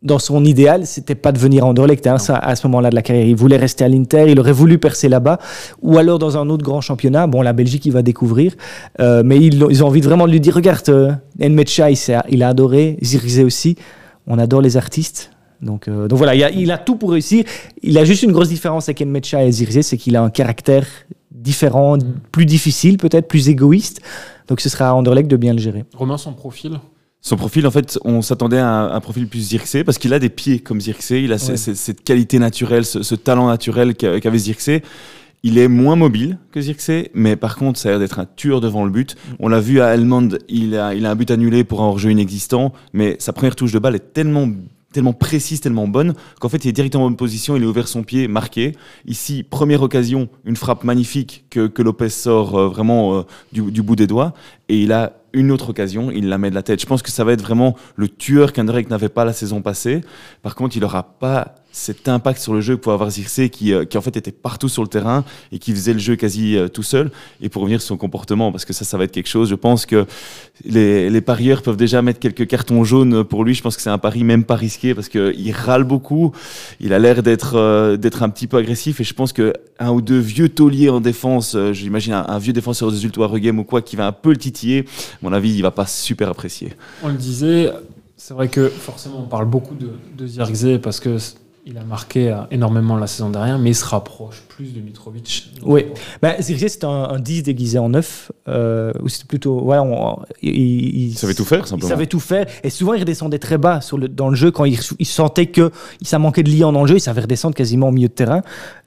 dans 0.00 0.20
son 0.20 0.44
idéal, 0.44 0.86
c'était 0.86 1.16
pas 1.16 1.32
de 1.32 1.38
venir 1.38 1.64
à 1.64 1.66
Anderlecht 1.66 2.06
hein, 2.06 2.18
ça, 2.18 2.36
à 2.36 2.54
ce 2.54 2.66
moment-là 2.68 2.90
de 2.90 2.94
la 2.94 3.02
carrière. 3.02 3.26
Il 3.26 3.34
voulait 3.34 3.56
rester 3.56 3.82
à 3.84 3.88
l'Inter, 3.88 4.26
il 4.28 4.38
aurait 4.38 4.52
voulu 4.52 4.78
percer 4.78 5.08
là-bas, 5.08 5.38
ou 5.82 5.98
alors 5.98 6.20
dans 6.20 6.38
un 6.38 6.48
autre 6.50 6.62
grand 6.62 6.80
championnat. 6.80 7.26
Bon, 7.26 7.42
la 7.42 7.52
Belgique, 7.52 7.84
il 7.84 7.92
va 7.92 8.02
découvrir, 8.02 8.52
Euh, 9.00 9.22
mais 9.24 9.38
ils, 9.38 9.64
ont- 9.64 9.70
ils 9.70 9.82
ont 9.82 9.88
envie 9.88 10.00
de 10.00 10.06
vraiment 10.06 10.26
de 10.26 10.30
lui 10.32 10.40
dire 10.40 10.54
regarde, 10.54 10.88
euh, 10.90 11.10
il, 11.40 12.42
a 12.44 12.48
adoré, 12.48 12.96
Zirkzee 13.02 13.42
aussi. 13.42 13.74
On 14.28 14.38
adore 14.38 14.60
les 14.60 14.76
artistes. 14.76 15.30
Donc, 15.60 15.88
euh, 15.88 16.06
donc 16.08 16.18
voilà, 16.18 16.34
il 16.34 16.44
a, 16.44 16.50
il 16.50 16.70
a 16.70 16.78
tout 16.78 16.96
pour 16.96 17.10
réussir. 17.12 17.44
Il 17.82 17.98
a 17.98 18.04
juste 18.04 18.22
une 18.22 18.32
grosse 18.32 18.48
différence 18.48 18.88
avec 18.88 19.00
Nmecha 19.00 19.44
et 19.44 19.50
Zirkzee, 19.52 19.82
c'est 19.82 19.96
qu'il 19.96 20.14
a 20.16 20.22
un 20.22 20.30
caractère 20.30 20.86
différent, 21.30 21.98
plus 22.32 22.46
difficile 22.46 22.96
peut-être, 22.98 23.28
plus 23.28 23.48
égoïste. 23.48 24.00
Donc 24.48 24.60
ce 24.60 24.68
sera 24.68 24.88
à 24.90 24.92
Anderlecht 24.94 25.28
de 25.30 25.36
bien 25.36 25.52
le 25.52 25.58
gérer. 25.58 25.84
Romain, 25.96 26.16
son 26.18 26.32
profil? 26.32 26.78
Son 27.20 27.36
profil, 27.36 27.66
en 27.66 27.70
fait, 27.72 27.98
on 28.04 28.22
s'attendait 28.22 28.58
à 28.58 28.68
un, 28.68 28.92
un 28.94 29.00
profil 29.00 29.26
plus 29.26 29.40
Zirkzee 29.40 29.82
parce 29.84 29.98
qu'il 29.98 30.14
a 30.14 30.18
des 30.20 30.28
pieds 30.28 30.60
comme 30.60 30.80
Zirkzee. 30.80 31.24
Il 31.24 31.32
a 31.32 31.36
Ouais. 31.36 31.56
cette 31.56 32.02
qualité 32.04 32.38
naturelle, 32.38 32.84
ce, 32.84 33.02
ce 33.02 33.14
talent 33.16 33.48
naturel 33.48 33.94
qu'a- 33.96 34.20
qu'avait 34.20 34.38
Zirkzee. 34.38 34.82
Il 35.44 35.58
est 35.58 35.68
moins 35.68 35.94
mobile 35.96 36.38
que 36.52 36.60
Zirkzee, 36.60 37.10
mais 37.14 37.36
par 37.36 37.56
contre, 37.56 37.78
ça 37.78 37.88
a 37.88 37.92
l'air 37.92 37.98
d'être 38.00 38.18
un 38.18 38.26
tueur 38.36 38.60
devant 38.60 38.84
le 38.84 38.90
but. 38.90 39.16
On 39.38 39.48
l'a 39.48 39.60
vu 39.60 39.80
à 39.80 39.94
Helmond, 39.94 40.30
il 40.48 40.76
a, 40.76 40.94
il 40.94 41.06
a 41.06 41.10
un 41.10 41.14
but 41.16 41.30
annulé 41.30 41.62
pour 41.64 41.80
un 41.82 41.86
hors-jeu 41.86 42.10
inexistant, 42.10 42.72
mais 42.92 43.16
sa 43.20 43.32
première 43.32 43.54
touche 43.56 43.72
de 43.72 43.78
balle 43.78 43.94
est 43.96 44.12
tellement 44.12 44.48
tellement 44.92 45.12
précise, 45.12 45.60
tellement 45.60 45.86
bonne, 45.86 46.14
qu'en 46.40 46.48
fait, 46.48 46.64
il 46.64 46.68
est 46.68 46.72
directement 46.72 47.04
en 47.04 47.08
bonne 47.08 47.16
position, 47.16 47.56
il 47.56 47.64
a 47.64 47.66
ouvert 47.66 47.88
son 47.88 48.02
pied, 48.02 48.26
marqué. 48.26 48.72
Ici, 49.06 49.42
première 49.42 49.82
occasion, 49.82 50.28
une 50.44 50.56
frappe 50.56 50.84
magnifique 50.84 51.44
que, 51.50 51.66
que 51.66 51.82
Lopez 51.82 52.08
sort 52.08 52.56
euh, 52.56 52.68
vraiment 52.68 53.18
euh, 53.18 53.22
du, 53.52 53.70
du 53.70 53.82
bout 53.82 53.96
des 53.96 54.06
doigts, 54.06 54.32
et 54.68 54.80
il 54.80 54.92
a 54.92 55.12
une 55.32 55.50
autre 55.50 55.70
occasion, 55.70 56.10
il 56.10 56.28
la 56.28 56.38
met 56.38 56.50
de 56.50 56.54
la 56.54 56.62
tête. 56.62 56.80
Je 56.80 56.86
pense 56.86 57.02
que 57.02 57.10
ça 57.10 57.22
va 57.24 57.32
être 57.32 57.42
vraiment 57.42 57.76
le 57.96 58.08
tueur 58.08 58.52
qu'Anderlecht 58.52 58.90
n'avait 58.90 59.08
pas 59.08 59.24
la 59.24 59.32
saison 59.32 59.60
passée. 59.60 60.00
Par 60.42 60.54
contre, 60.54 60.76
il 60.76 60.80
n'aura 60.80 61.02
pas 61.02 61.54
cet 61.78 62.08
impact 62.08 62.40
sur 62.40 62.54
le 62.54 62.60
jeu 62.60 62.76
pouvait 62.76 62.94
avoir 62.94 63.10
Zirkzee 63.10 63.50
qui, 63.50 63.72
euh, 63.72 63.84
qui 63.84 63.98
en 63.98 64.00
fait 64.00 64.16
était 64.16 64.32
partout 64.32 64.68
sur 64.68 64.82
le 64.82 64.88
terrain 64.88 65.24
et 65.52 65.58
qui 65.58 65.72
faisait 65.72 65.92
le 65.92 65.98
jeu 65.98 66.16
quasi 66.16 66.56
euh, 66.56 66.68
tout 66.68 66.82
seul. 66.82 67.10
Et 67.40 67.48
pour 67.48 67.62
revenir 67.62 67.80
sur 67.80 67.88
son 67.88 67.96
comportement, 67.96 68.50
parce 68.50 68.64
que 68.64 68.72
ça, 68.72 68.84
ça 68.84 68.98
va 68.98 69.04
être 69.04 69.12
quelque 69.12 69.28
chose, 69.28 69.48
je 69.50 69.54
pense 69.54 69.86
que 69.86 70.06
les, 70.64 71.20
parieurs 71.20 71.62
peuvent 71.62 71.76
déjà 71.76 72.00
mettre 72.00 72.20
quelques 72.20 72.46
cartons 72.46 72.84
jaunes 72.84 73.22
pour 73.22 73.44
lui. 73.44 73.54
Je 73.54 73.62
pense 73.62 73.76
que 73.76 73.82
c'est 73.82 73.90
un 73.90 73.98
pari 73.98 74.24
même 74.24 74.44
pas 74.44 74.54
risqué 74.56 74.94
parce 74.94 75.08
qu'il 75.08 75.52
râle 75.52 75.84
beaucoup. 75.84 76.32
Il 76.80 76.92
a 76.92 76.98
l'air 76.98 77.22
d'être 77.22 77.56
euh, 77.56 77.96
d'être 77.96 78.22
un 78.22 78.30
petit 78.30 78.46
peu 78.46 78.56
agressif 78.56 79.00
et 79.00 79.04
je 79.04 79.14
pense 79.14 79.32
que 79.32 79.52
un 79.78 79.90
ou 79.90 80.00
deux 80.00 80.18
vieux 80.18 80.48
tauliers 80.48 80.88
en 80.88 81.00
défense, 81.00 81.56
j'imagine 81.72 82.12
un, 82.14 82.38
vieux 82.38 82.52
défenseur 82.52 82.90
de 82.90 82.96
Zultois 82.96 83.28
Regame 83.28 83.60
ou 83.60 83.64
quoi, 83.64 83.80
qui 83.80 83.94
va 83.94 84.08
un 84.08 84.12
peu 84.12 84.30
le 84.30 84.36
titiller, 84.36 84.57
mon 85.22 85.32
avis, 85.32 85.54
il 85.54 85.62
va 85.62 85.70
pas 85.70 85.86
super 85.86 86.28
apprécier. 86.28 86.72
On 87.02 87.08
le 87.08 87.14
disait, 87.14 87.72
c'est 88.16 88.34
vrai 88.34 88.48
que 88.48 88.68
forcément 88.68 89.20
on 89.20 89.28
parle 89.28 89.46
beaucoup 89.46 89.74
de, 89.74 89.92
de 90.16 90.78
parce 90.78 91.00
que 91.00 91.18
il 91.70 91.76
a 91.76 91.84
marqué 91.84 92.30
euh, 92.32 92.36
énormément 92.50 92.96
la 92.96 93.06
saison 93.06 93.28
dernière, 93.28 93.58
mais 93.58 93.70
il 93.70 93.74
se 93.74 93.84
rapproche 93.84 94.42
plus 94.48 94.72
de 94.74 94.80
Mitrovic. 94.80 95.50
Oui. 95.62 95.84
Bah, 96.22 96.36
c'est 96.40 96.82
un, 96.84 96.88
un 96.88 97.18
10 97.20 97.42
déguisé 97.42 97.78
en 97.78 97.90
9. 97.90 98.32
Euh, 98.48 98.90
ou 99.02 99.08
c'était 99.10 99.26
plutôt. 99.26 99.60
Ouais, 99.60 99.76
on- 99.78 100.18
il, 100.42 100.50
il- 100.56 101.08
Il 101.10 101.14
savait 101.18 101.34
tout 101.34 101.44
faire, 101.44 101.60
Il 101.64 101.66
simplement. 101.68 101.88
savait 101.90 102.06
tout 102.06 102.20
faire. 102.20 102.46
Et 102.64 102.70
souvent, 102.70 102.94
il 102.94 103.00
redescendait 103.00 103.38
très 103.38 103.58
bas 103.58 103.82
sur 103.82 103.98
le, 103.98 104.08
dans 104.08 104.30
le 104.30 104.34
jeu. 104.34 104.50
Quand 104.50 104.64
il, 104.64 104.78
il 104.98 105.04
sentait 105.06 105.46
que 105.46 105.70
ça 106.00 106.18
manquait 106.18 106.42
de 106.42 106.50
liant 106.50 106.72
dans 106.72 106.80
le 106.82 106.88
jeu, 106.88 106.96
il 106.96 107.00
savait 107.00 107.20
redescendre 107.20 107.54
quasiment 107.54 107.88
au 107.88 107.92
milieu 107.92 108.08
de 108.08 108.14
terrain. 108.14 108.40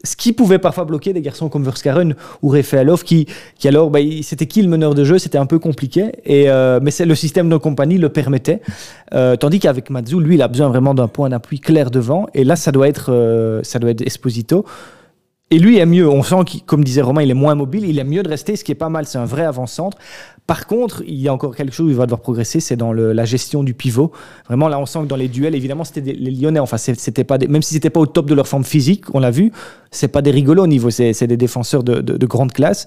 Ce 0.04 0.16
qui 0.16 0.34
pouvait 0.34 0.58
parfois 0.58 0.86
bloquer 0.86 1.14
des 1.14 1.22
garçons 1.22 1.48
comme 1.50 1.64
Verskaren 1.64 2.16
ou 2.42 2.50
Refaelov, 2.50 3.04
qui, 3.04 3.28
qui 3.60 3.68
alors, 3.68 3.92
bah, 3.92 4.00
il- 4.00 4.24
c'était 4.24 4.48
qui 4.48 4.64
le 4.64 4.68
meneur 4.70 4.96
de 4.96 5.04
jeu? 5.04 5.20
C'était 5.20 5.38
un 5.38 5.46
peu 5.46 5.60
compliqué. 5.60 6.12
Et, 6.26 6.50
euh, 6.50 6.80
mais 6.82 6.90
c'est, 6.90 7.06
le 7.06 7.14
système 7.16 7.48
de 7.48 7.58
compagnie 7.58 8.00
le 8.00 8.10
permettait. 8.10 8.62
Euh, 9.14 9.36
tandis 9.36 9.60
qu'avec 9.60 9.90
Matsu, 9.92 10.20
lui, 10.20 10.36
il 10.36 10.42
a 10.42 10.48
besoin 10.48 10.70
vraiment 10.70 10.96
d'un 10.96 11.08
point 11.08 11.30
d'appui 11.30 11.60
clair 11.60 11.92
devant. 11.92 12.26
Et 12.34 12.44
là, 12.44 12.56
ça 12.56 12.71
doit 12.72 12.88
être, 12.88 13.12
euh, 13.12 13.62
ça 13.64 13.80
doit 13.80 13.92
être 13.92 14.02
Esposito. 14.02 14.66
Et 15.54 15.60
lui 15.60 15.78
est 15.78 15.86
mieux. 15.86 16.08
On 16.08 16.24
sent 16.24 16.46
qu'il, 16.46 16.64
comme 16.64 16.84
disait 16.84 17.02
Romain, 17.02 17.24
il 17.24 17.30
est 17.30 17.36
moins 17.36 17.56
mobile. 17.56 17.86
Il 17.86 18.00
est 18.00 18.06
mieux 18.06 18.24
de 18.24 18.30
rester, 18.30 18.56
ce 18.56 18.64
qui 18.64 18.72
est 18.72 18.76
pas 18.76 18.88
mal. 18.88 19.06
C'est 19.06 19.18
un 19.18 19.26
vrai 19.26 19.44
avant-centre. 19.44 19.98
Par 20.48 20.66
contre, 20.66 21.04
il 21.06 21.16
y 21.16 21.28
a 21.28 21.34
encore 21.34 21.56
quelque 21.56 21.74
chose 21.74 21.88
où 21.88 21.90
il 21.90 21.96
va 21.96 22.06
devoir 22.06 22.22
progresser, 22.22 22.60
c'est 22.60 22.76
dans 22.76 22.94
la 22.94 23.26
gestion 23.26 23.64
du 23.64 23.74
pivot. 23.74 24.12
Vraiment, 24.48 24.70
là, 24.70 24.80
on 24.80 24.86
sent 24.86 25.00
que 25.02 25.06
dans 25.06 25.16
les 25.16 25.28
duels, 25.28 25.56
évidemment, 25.56 25.84
c'était 25.84 26.14
les 26.14 26.32
Lyonnais. 26.32 26.60
Enfin, 26.60 26.78
c'était 26.78 27.24
pas 27.24 27.38
même 27.38 27.62
si 27.62 27.74
c'était 27.74 27.90
pas 27.90 28.00
au 28.00 28.06
top 28.06 28.28
de 28.28 28.34
leur 28.34 28.48
forme 28.48 28.64
physique, 28.64 29.14
on 29.14 29.20
l'a 29.20 29.32
vu, 29.32 29.52
c'est 29.92 30.08
pas 30.08 30.22
des 30.22 30.32
rigolos 30.32 30.64
au 30.64 30.68
niveau. 30.68 30.90
C'est 30.90 31.28
des 31.28 31.38
défenseurs 31.38 31.84
de 31.84 32.26
grande 32.26 32.54
classe. 32.54 32.86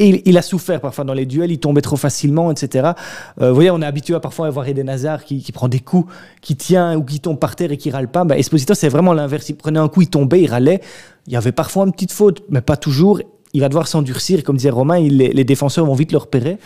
Et 0.00 0.22
il, 0.28 0.38
a 0.38 0.42
souffert 0.42 0.80
parfois 0.80 1.04
dans 1.04 1.12
les 1.12 1.26
duels, 1.26 1.50
il 1.50 1.58
tombait 1.58 1.80
trop 1.80 1.96
facilement, 1.96 2.52
etc. 2.52 2.92
Euh, 3.40 3.48
vous 3.48 3.54
voyez, 3.56 3.72
on 3.72 3.82
est 3.82 3.86
habitué 3.86 4.14
à 4.14 4.20
parfois 4.20 4.46
à 4.46 4.50
voir 4.50 4.68
Eden 4.68 4.94
qui, 5.26 5.50
prend 5.52 5.66
des 5.66 5.80
coups, 5.80 6.12
qui 6.40 6.54
tient 6.54 6.96
ou 6.96 7.02
qui 7.02 7.18
tombe 7.18 7.38
par 7.38 7.56
terre 7.56 7.72
et 7.72 7.76
qui 7.76 7.90
râle 7.90 8.08
pas. 8.08 8.22
Bah, 8.22 8.38
Esposito, 8.38 8.74
c'est 8.74 8.88
vraiment 8.88 9.12
l'inverse. 9.12 9.48
Il 9.48 9.56
prenait 9.56 9.80
un 9.80 9.88
coup, 9.88 10.02
il 10.02 10.08
tombait, 10.08 10.42
il 10.42 10.46
râlait. 10.46 10.80
Il 11.26 11.32
y 11.32 11.36
avait 11.36 11.50
parfois 11.50 11.84
une 11.84 11.90
petite 11.90 12.12
faute, 12.12 12.44
mais 12.48 12.60
pas 12.60 12.76
toujours. 12.76 13.20
Il 13.54 13.60
va 13.60 13.68
devoir 13.68 13.88
s'endurcir. 13.88 14.44
Comme 14.44 14.56
disait 14.56 14.70
Romain, 14.70 15.00
les, 15.00 15.44
défenseurs 15.44 15.84
vont 15.84 15.94
vite 15.94 16.12
le 16.12 16.18
repérer. 16.18 16.58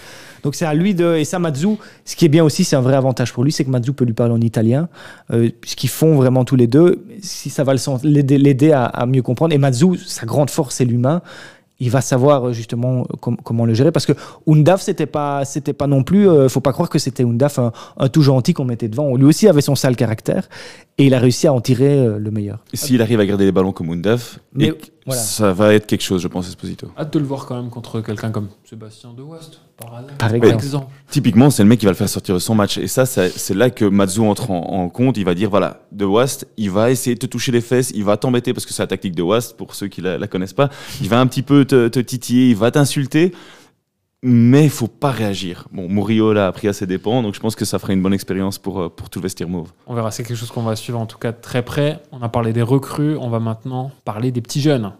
Donc 0.42 0.54
c'est 0.54 0.66
à 0.66 0.74
lui 0.74 0.94
de. 0.94 1.16
Et 1.16 1.24
ça, 1.24 1.38
Matsu, 1.38 1.78
ce 2.04 2.16
qui 2.16 2.26
est 2.26 2.28
bien 2.28 2.44
aussi, 2.44 2.64
c'est 2.64 2.76
un 2.76 2.82
vrai 2.82 2.96
avantage 2.96 3.32
pour 3.32 3.44
lui, 3.44 3.52
c'est 3.52 3.64
que 3.64 3.70
Matsu 3.70 3.94
peut 3.94 4.04
lui 4.04 4.12
parler 4.12 4.34
en 4.34 4.40
italien, 4.42 4.90
euh, 5.32 5.48
ce 5.64 5.74
qu'ils 5.74 5.88
font 5.88 6.16
vraiment 6.16 6.44
tous 6.44 6.56
les 6.56 6.66
deux. 6.66 7.06
Si 7.22 7.48
ça 7.48 7.64
va 7.64 7.72
l'aider 8.02 8.72
à, 8.72 9.06
mieux 9.06 9.22
comprendre. 9.22 9.54
Et 9.54 9.58
Matsu, 9.58 9.96
sa 9.96 10.26
grande 10.26 10.50
force, 10.50 10.74
c'est 10.74 10.84
l'humain. 10.84 11.22
Il 11.84 11.90
va 11.90 12.00
savoir 12.00 12.48
euh, 12.48 12.52
justement 12.52 13.04
com- 13.20 13.36
comment 13.42 13.66
le 13.66 13.74
gérer. 13.74 13.90
Parce 13.90 14.06
que 14.06 14.12
Undaf 14.46 14.80
c'était 14.82 15.06
pas 15.06 15.44
c'était 15.44 15.72
pas 15.72 15.88
non 15.88 16.04
plus 16.04 16.28
euh, 16.28 16.48
faut 16.48 16.60
pas 16.60 16.72
croire 16.72 16.88
que 16.88 16.98
c'était 17.00 17.24
Undaf 17.24 17.58
un, 17.58 17.72
un 17.98 18.08
tout 18.08 18.22
gentil 18.22 18.52
qu'on 18.54 18.64
mettait 18.64 18.88
devant. 18.88 19.16
Lui 19.16 19.24
aussi 19.24 19.48
avait 19.48 19.62
son 19.62 19.74
sale 19.74 19.96
caractère 19.96 20.48
et 20.98 21.06
il 21.06 21.14
a 21.14 21.18
réussi 21.18 21.46
à 21.48 21.52
en 21.52 21.60
tirer 21.60 21.98
euh, 21.98 22.18
le 22.18 22.30
meilleur. 22.30 22.64
S'il 22.72 23.02
arrive 23.02 23.18
à 23.18 23.26
garder 23.26 23.44
les 23.46 23.52
ballons 23.52 23.72
comme 23.72 23.90
Undaf, 23.90 24.38
Mais- 24.54 24.66
et, 24.66 24.74
Voilà. 25.06 25.20
ça 25.20 25.52
va 25.52 25.74
être 25.74 25.86
quelque 25.86 26.02
chose, 26.02 26.22
je 26.22 26.28
pense, 26.28 26.48
Esposito. 26.48 26.88
Hâte 26.96 27.12
de 27.12 27.18
le 27.18 27.24
voir 27.24 27.46
quand 27.46 27.56
même 27.56 27.70
contre 27.70 28.00
quelqu'un 28.00 28.30
comme 28.30 28.48
Sébastien 28.68 29.12
De 29.12 29.22
West, 29.22 29.60
par 29.76 29.94
hasard. 29.94 30.16
Par 30.18 30.32
exemple. 30.32 30.86
Typiquement, 31.10 31.50
c'est 31.50 31.64
le 31.64 31.68
mec 31.68 31.80
qui 31.80 31.86
va 31.86 31.92
le 31.92 31.96
faire 31.96 32.08
sortir 32.08 32.34
de 32.34 32.40
son 32.40 32.54
match. 32.54 32.78
Et 32.78 32.86
ça, 32.86 33.04
c'est 33.04 33.54
là 33.54 33.70
que 33.70 33.84
Matsu 33.84 34.20
entre 34.20 34.50
en, 34.50 34.60
en 34.60 34.88
compte. 34.88 35.16
Il 35.16 35.24
va 35.24 35.34
dire 35.34 35.50
voilà, 35.50 35.80
De 35.90 36.04
Wast, 36.04 36.46
il 36.56 36.70
va 36.70 36.90
essayer 36.90 37.14
de 37.14 37.20
te 37.20 37.26
toucher 37.26 37.50
les 37.52 37.60
fesses, 37.60 37.90
il 37.94 38.04
va 38.04 38.16
t'embêter 38.16 38.52
parce 38.54 38.64
que 38.64 38.72
c'est 38.72 38.82
la 38.82 38.86
tactique 38.86 39.14
de 39.14 39.22
Wast, 39.22 39.56
pour 39.56 39.74
ceux 39.74 39.88
qui 39.88 40.00
la, 40.00 40.18
la 40.18 40.26
connaissent 40.28 40.52
pas. 40.52 40.70
Il 41.00 41.08
va 41.08 41.18
un 41.20 41.26
petit 41.26 41.42
peu 41.42 41.64
te, 41.64 41.88
te 41.88 41.98
titiller, 42.00 42.50
il 42.50 42.56
va 42.56 42.70
t'insulter. 42.70 43.32
Mais 44.24 44.62
il 44.62 44.70
faut 44.70 44.86
pas 44.86 45.10
réagir. 45.10 45.66
Bon, 45.72 45.88
Murillo 45.88 46.32
l'a 46.32 46.46
appris 46.46 46.68
à 46.68 46.72
ses 46.72 46.86
dépens, 46.86 47.24
donc 47.24 47.34
je 47.34 47.40
pense 47.40 47.56
que 47.56 47.64
ça 47.64 47.80
fera 47.80 47.92
une 47.92 48.02
bonne 48.02 48.14
expérience 48.14 48.56
pour, 48.56 48.80
euh, 48.80 48.88
pour 48.88 49.10
tout 49.10 49.18
le 49.18 49.24
vestiaire 49.24 49.48
mauve. 49.48 49.72
On 49.88 49.94
verra, 49.94 50.12
c'est 50.12 50.22
quelque 50.22 50.36
chose 50.36 50.52
qu'on 50.52 50.62
va 50.62 50.76
suivre 50.76 51.00
en 51.00 51.06
tout 51.06 51.18
cas 51.18 51.32
très 51.32 51.64
près. 51.64 52.00
On 52.12 52.22
a 52.22 52.28
parlé 52.28 52.52
des 52.52 52.62
recrues, 52.62 53.16
on 53.16 53.30
va 53.30 53.40
maintenant 53.40 53.90
parler 54.04 54.30
des 54.30 54.40
petits 54.40 54.60
jeunes. 54.60 54.92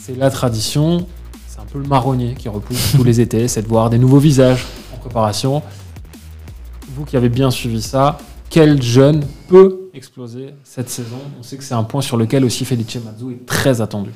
C'est 0.00 0.16
la 0.16 0.30
tradition, 0.30 1.04
c'est 1.48 1.58
un 1.58 1.64
peu 1.64 1.80
le 1.80 1.88
marronnier 1.88 2.36
qui 2.36 2.48
repousse 2.48 2.92
tous 2.94 3.02
les 3.02 3.20
étés, 3.20 3.48
c'est 3.48 3.62
de 3.62 3.68
voir 3.68 3.90
des 3.90 3.98
nouveaux 3.98 4.20
visages 4.20 4.64
en 4.94 4.98
préparation. 4.98 5.64
Vous 6.94 7.04
qui 7.04 7.16
avez 7.16 7.28
bien 7.28 7.50
suivi 7.50 7.82
ça, 7.82 8.18
quel 8.50 8.82
jeune 8.82 9.24
peut 9.48 9.90
exploser 9.94 10.54
cette 10.64 10.88
saison. 10.88 11.18
On 11.38 11.42
sait 11.42 11.56
que 11.56 11.64
c'est 11.64 11.74
un 11.74 11.82
point 11.82 12.00
sur 12.00 12.16
lequel 12.16 12.44
aussi 12.44 12.64
Felice 12.64 12.98
Mazzu 13.04 13.32
est 13.32 13.46
très 13.46 13.80
attendu. 13.80 14.10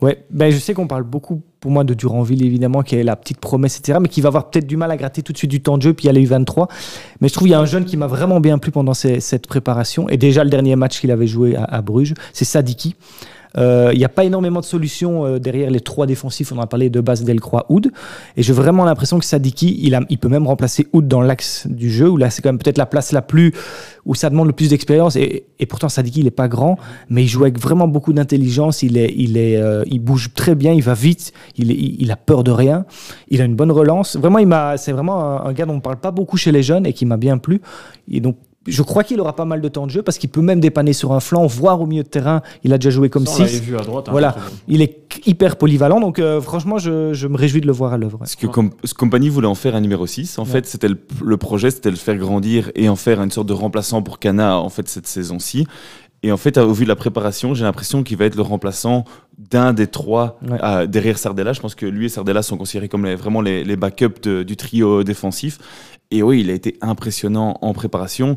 Ouais, 0.00 0.24
ben 0.30 0.52
je 0.52 0.58
sais 0.58 0.74
qu'on 0.74 0.86
parle 0.86 1.04
beaucoup 1.04 1.42
pour 1.60 1.70
moi 1.70 1.84
de 1.84 1.94
Duranville 1.94 2.44
évidemment 2.44 2.82
qui 2.82 2.96
est 2.96 3.02
la 3.02 3.16
petite 3.16 3.38
promesse 3.38 3.78
etc 3.78 3.98
mais 4.00 4.08
qui 4.08 4.20
va 4.20 4.28
avoir 4.28 4.50
peut-être 4.50 4.66
du 4.66 4.76
mal 4.76 4.90
à 4.90 4.96
gratter 4.96 5.22
tout 5.22 5.32
de 5.32 5.38
suite 5.38 5.50
du 5.50 5.62
temps 5.62 5.78
de 5.78 5.82
jeu 5.82 5.94
puis 5.94 6.04
il 6.04 6.06
y 6.06 6.10
a 6.10 6.12
les 6.12 6.28
U23. 6.28 6.68
Mais 7.20 7.28
je 7.28 7.32
trouve 7.32 7.46
qu'il 7.46 7.52
y 7.52 7.54
a 7.54 7.60
un 7.60 7.66
jeune 7.66 7.84
qui 7.84 7.96
m'a 7.96 8.06
vraiment 8.06 8.40
bien 8.40 8.58
plu 8.58 8.70
pendant 8.70 8.94
cette 8.94 9.46
préparation. 9.46 10.08
Et 10.08 10.16
déjà 10.16 10.44
le 10.44 10.50
dernier 10.50 10.76
match 10.76 11.00
qu'il 11.00 11.10
avait 11.10 11.26
joué 11.26 11.56
à, 11.56 11.82
Bruges 11.82 12.14
c'est 12.32 12.44
Sadiki 12.44 12.94
il 13.56 13.98
n'y 13.98 14.04
a 14.04 14.08
pas 14.08 14.24
énormément 14.24 14.60
de 14.60 14.64
solutions 14.64 15.26
euh, 15.26 15.38
derrière 15.38 15.70
les 15.70 15.80
trois 15.80 16.06
défensifs 16.06 16.52
on 16.52 16.58
en 16.58 16.62
a 16.62 16.66
parlé 16.66 16.88
de 16.90 17.00
base 17.00 17.22
Delcroix 17.24 17.66
Oud 17.68 17.90
et 18.36 18.42
j'ai 18.42 18.52
vraiment 18.52 18.84
l'impression 18.84 19.18
que 19.18 19.24
Sadiki 19.24 19.78
il, 19.82 19.94
a, 19.94 20.00
il 20.08 20.18
peut 20.18 20.28
même 20.28 20.46
remplacer 20.46 20.86
Oud 20.92 21.06
dans 21.08 21.20
l'axe 21.20 21.66
du 21.68 21.90
jeu 21.90 22.08
où 22.08 22.16
là 22.16 22.30
c'est 22.30 22.40
quand 22.42 22.48
même 22.48 22.58
peut-être 22.58 22.78
la 22.78 22.86
place 22.86 23.12
la 23.12 23.22
plus 23.22 23.52
où 24.06 24.14
ça 24.14 24.30
demande 24.30 24.46
le 24.46 24.52
plus 24.52 24.70
d'expérience 24.70 25.16
et, 25.16 25.44
et 25.58 25.66
pourtant 25.66 25.88
Sadiki 25.88 26.20
il 26.20 26.26
est 26.26 26.30
pas 26.30 26.48
grand 26.48 26.78
mais 27.10 27.22
il 27.24 27.28
joue 27.28 27.42
avec 27.42 27.58
vraiment 27.58 27.88
beaucoup 27.88 28.12
d'intelligence. 28.12 28.82
Il 28.82 28.96
est, 28.96 29.12
il 29.16 29.36
est, 29.36 29.56
euh, 29.56 29.84
il 29.86 30.00
bouge 30.00 30.30
très 30.34 30.54
bien, 30.54 30.72
il 30.72 30.82
va 30.82 30.94
vite, 30.94 31.32
il, 31.56 31.70
est- 31.70 31.74
il, 31.76 32.10
a 32.10 32.16
peur 32.16 32.42
de 32.44 32.50
rien, 32.50 32.84
il 33.28 33.40
a 33.40 33.44
une 33.44 33.54
bonne 33.54 33.70
relance. 33.70 34.16
Vraiment, 34.16 34.38
il 34.38 34.46
m'a, 34.46 34.76
c'est 34.76 34.92
vraiment 34.92 35.20
un, 35.20 35.46
un 35.48 35.52
gars 35.52 35.66
dont 35.66 35.74
on 35.74 35.80
parle 35.80 35.98
pas 36.00 36.10
beaucoup 36.10 36.36
chez 36.36 36.52
les 36.52 36.62
jeunes 36.62 36.86
et 36.86 36.92
qui 36.92 37.06
m'a 37.06 37.16
bien 37.16 37.38
plu. 37.38 37.60
Et 38.10 38.20
donc, 38.20 38.36
je 38.66 38.82
crois 38.82 39.02
qu'il 39.02 39.20
aura 39.20 39.34
pas 39.34 39.44
mal 39.44 39.60
de 39.60 39.68
temps 39.68 39.86
de 39.86 39.90
jeu 39.90 40.02
parce 40.02 40.18
qu'il 40.18 40.30
peut 40.30 40.40
même 40.40 40.60
dépanner 40.60 40.92
sur 40.92 41.12
un 41.12 41.20
flanc, 41.20 41.46
voire 41.46 41.80
au 41.80 41.86
milieu 41.86 42.02
de 42.04 42.08
terrain. 42.08 42.42
Il 42.62 42.72
a 42.72 42.78
déjà 42.78 42.90
joué 42.90 43.08
comme 43.10 43.26
Ça, 43.26 43.34
on 43.36 43.38
l'avait 43.40 43.50
6. 43.50 43.60
vu 43.60 43.76
à 43.76 43.80
droite. 43.82 44.08
hein, 44.08 44.12
Voilà. 44.12 44.36
Il 44.68 44.82
est 44.82 44.98
hyper 45.26 45.56
polyvalent, 45.56 46.00
donc 46.00 46.18
euh, 46.18 46.40
franchement, 46.40 46.78
je, 46.78 47.12
je 47.12 47.26
me 47.28 47.36
réjouis 47.36 47.60
de 47.60 47.66
le 47.66 47.72
voir 47.72 47.92
à 47.92 47.98
l'œuvre. 47.98 48.18
ouais. 48.20 48.26
Ce 48.26 48.36
que 48.36 48.46
Com- 48.46 48.70
Compagnie 48.96 49.28
voulait 49.28 49.48
en 49.48 49.54
faire 49.56 49.74
un 49.74 49.80
numéro 49.80 50.06
6. 50.06 50.38
En 50.38 50.44
Ouais. 50.44 50.48
fait, 50.50 50.66
c'était 50.66 50.88
le, 50.88 50.98
le 51.24 51.36
projet, 51.36 51.70
c'était 51.70 51.90
de 51.90 51.94
le 51.94 52.00
faire 52.00 52.16
grandir 52.16 52.70
et 52.74 52.88
en 52.88 52.96
faire 52.96 53.20
une 53.20 53.30
sorte 53.30 53.48
de 53.48 53.52
remplaçant 53.52 54.00
pour 54.02 54.18
Cana 54.18 54.58
en 54.58 54.68
fait 54.68 54.88
cette 54.88 55.06
saison-ci. 55.06 55.66
Et 56.24 56.30
en 56.30 56.36
fait, 56.36 56.56
au 56.58 56.72
vu 56.72 56.84
de 56.84 56.88
la 56.88 56.94
préparation, 56.96 57.52
j'ai 57.54 57.64
l'impression 57.64 58.02
qu'il 58.04 58.16
va 58.16 58.26
être 58.26 58.36
le 58.36 58.42
remplaçant 58.42 59.04
d'un 59.38 59.72
des 59.72 59.88
trois 59.88 60.38
Ouais. 60.48 60.58
euh, 60.62 60.86
derrière 60.86 61.18
Sardella. 61.18 61.52
Je 61.52 61.60
pense 61.60 61.74
que 61.74 61.84
lui 61.86 62.06
et 62.06 62.08
Sardella 62.08 62.42
sont 62.42 62.56
considérés 62.56 62.88
comme 62.88 63.04
les- 63.04 63.16
vraiment 63.16 63.40
les, 63.40 63.64
les 63.64 63.76
backups 63.76 64.20
de- 64.22 64.42
du 64.44 64.56
trio 64.56 65.02
défensif. 65.02 65.58
Et 66.12 66.22
oui, 66.22 66.40
il 66.42 66.50
a 66.50 66.52
été 66.52 66.76
impressionnant 66.80 67.58
en 67.60 67.72
préparation. 67.72 68.36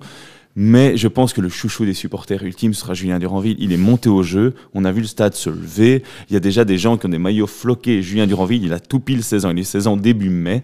Mais 0.58 0.96
je 0.96 1.10
pense 1.10 1.34
que 1.34 1.42
le 1.42 1.50
chouchou 1.50 1.84
des 1.86 1.94
supporters 1.94 2.42
ultimes 2.42 2.74
sera 2.74 2.94
Julien 2.94 3.20
Duranville. 3.20 3.58
Il 3.60 3.74
est 3.74 3.78
monté 3.78 4.08
au 4.08 4.24
jeu. 4.24 4.54
On 4.74 4.86
a 4.86 4.92
vu 4.94 5.02
le 5.02 5.08
stade 5.08 5.34
se 5.36 5.50
lever. 5.50 6.02
Il 6.30 6.34
y 6.34 6.38
a 6.38 6.40
déjà 6.40 6.64
des 6.64 6.78
gens 6.78 6.96
qui 6.98 7.06
ont 7.06 7.10
des 7.10 7.18
maillots 7.20 7.46
floqués. 7.46 8.02
Julien 8.02 8.26
Duranville, 8.26 8.64
il 8.64 8.72
a 8.74 8.80
tout 8.80 9.02
pile 9.02 9.22
16 9.22 9.46
ans. 9.46 9.52
Il 9.52 9.60
est 9.60 9.64
16 9.66 9.88
ans 9.88 9.98
début 9.98 10.30
mai. 10.30 10.62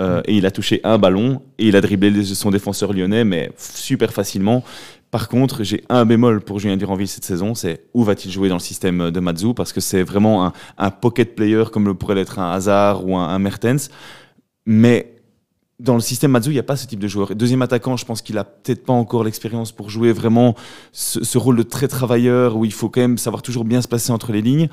Euh, 0.00 0.22
et 0.26 0.36
il 0.36 0.44
a 0.46 0.50
touché 0.50 0.80
un 0.82 0.98
ballon. 0.98 1.40
Et 1.60 1.68
il 1.68 1.76
a 1.76 1.80
dribblé 1.80 2.24
son 2.24 2.50
défenseur 2.50 2.92
lyonnais, 2.92 3.22
mais 3.24 3.50
super 3.56 4.12
facilement. 4.12 4.64
Par 5.10 5.28
contre, 5.28 5.62
j'ai 5.62 5.84
un 5.88 6.04
bémol 6.04 6.42
pour 6.42 6.58
Julien 6.58 6.76
Duranville 6.76 7.08
cette 7.08 7.24
saison, 7.24 7.54
c'est 7.54 7.86
où 7.94 8.04
va-t-il 8.04 8.30
jouer 8.30 8.48
dans 8.48 8.56
le 8.56 8.60
système 8.60 9.10
de 9.10 9.20
Matsu 9.20 9.54
Parce 9.54 9.72
que 9.72 9.80
c'est 9.80 10.02
vraiment 10.02 10.52
un, 10.76 10.90
pocket 10.90 11.34
player 11.34 11.64
comme 11.72 11.86
le 11.86 11.94
pourrait 11.94 12.14
l'être 12.14 12.38
un 12.38 12.52
Hazard 12.52 13.06
ou 13.06 13.16
un, 13.16 13.38
Mertens. 13.38 13.88
Mais 14.66 15.14
dans 15.80 15.94
le 15.94 16.00
système 16.00 16.32
Matsu, 16.32 16.50
il 16.50 16.54
n'y 16.54 16.58
a 16.58 16.64
pas 16.64 16.76
ce 16.76 16.86
type 16.86 16.98
de 16.98 17.08
joueur. 17.08 17.34
Deuxième 17.34 17.62
attaquant, 17.62 17.96
je 17.96 18.04
pense 18.04 18.20
qu'il 18.20 18.36
a 18.36 18.44
peut-être 18.44 18.84
pas 18.84 18.92
encore 18.92 19.24
l'expérience 19.24 19.72
pour 19.72 19.88
jouer 19.88 20.12
vraiment 20.12 20.54
ce, 20.92 21.24
ce 21.24 21.38
rôle 21.38 21.56
de 21.56 21.62
très 21.62 21.88
travailleur 21.88 22.56
où 22.56 22.66
il 22.66 22.72
faut 22.72 22.90
quand 22.90 23.00
même 23.00 23.16
savoir 23.16 23.40
toujours 23.40 23.64
bien 23.64 23.80
se 23.80 23.88
placer 23.88 24.12
entre 24.12 24.32
les 24.32 24.42
lignes. 24.42 24.68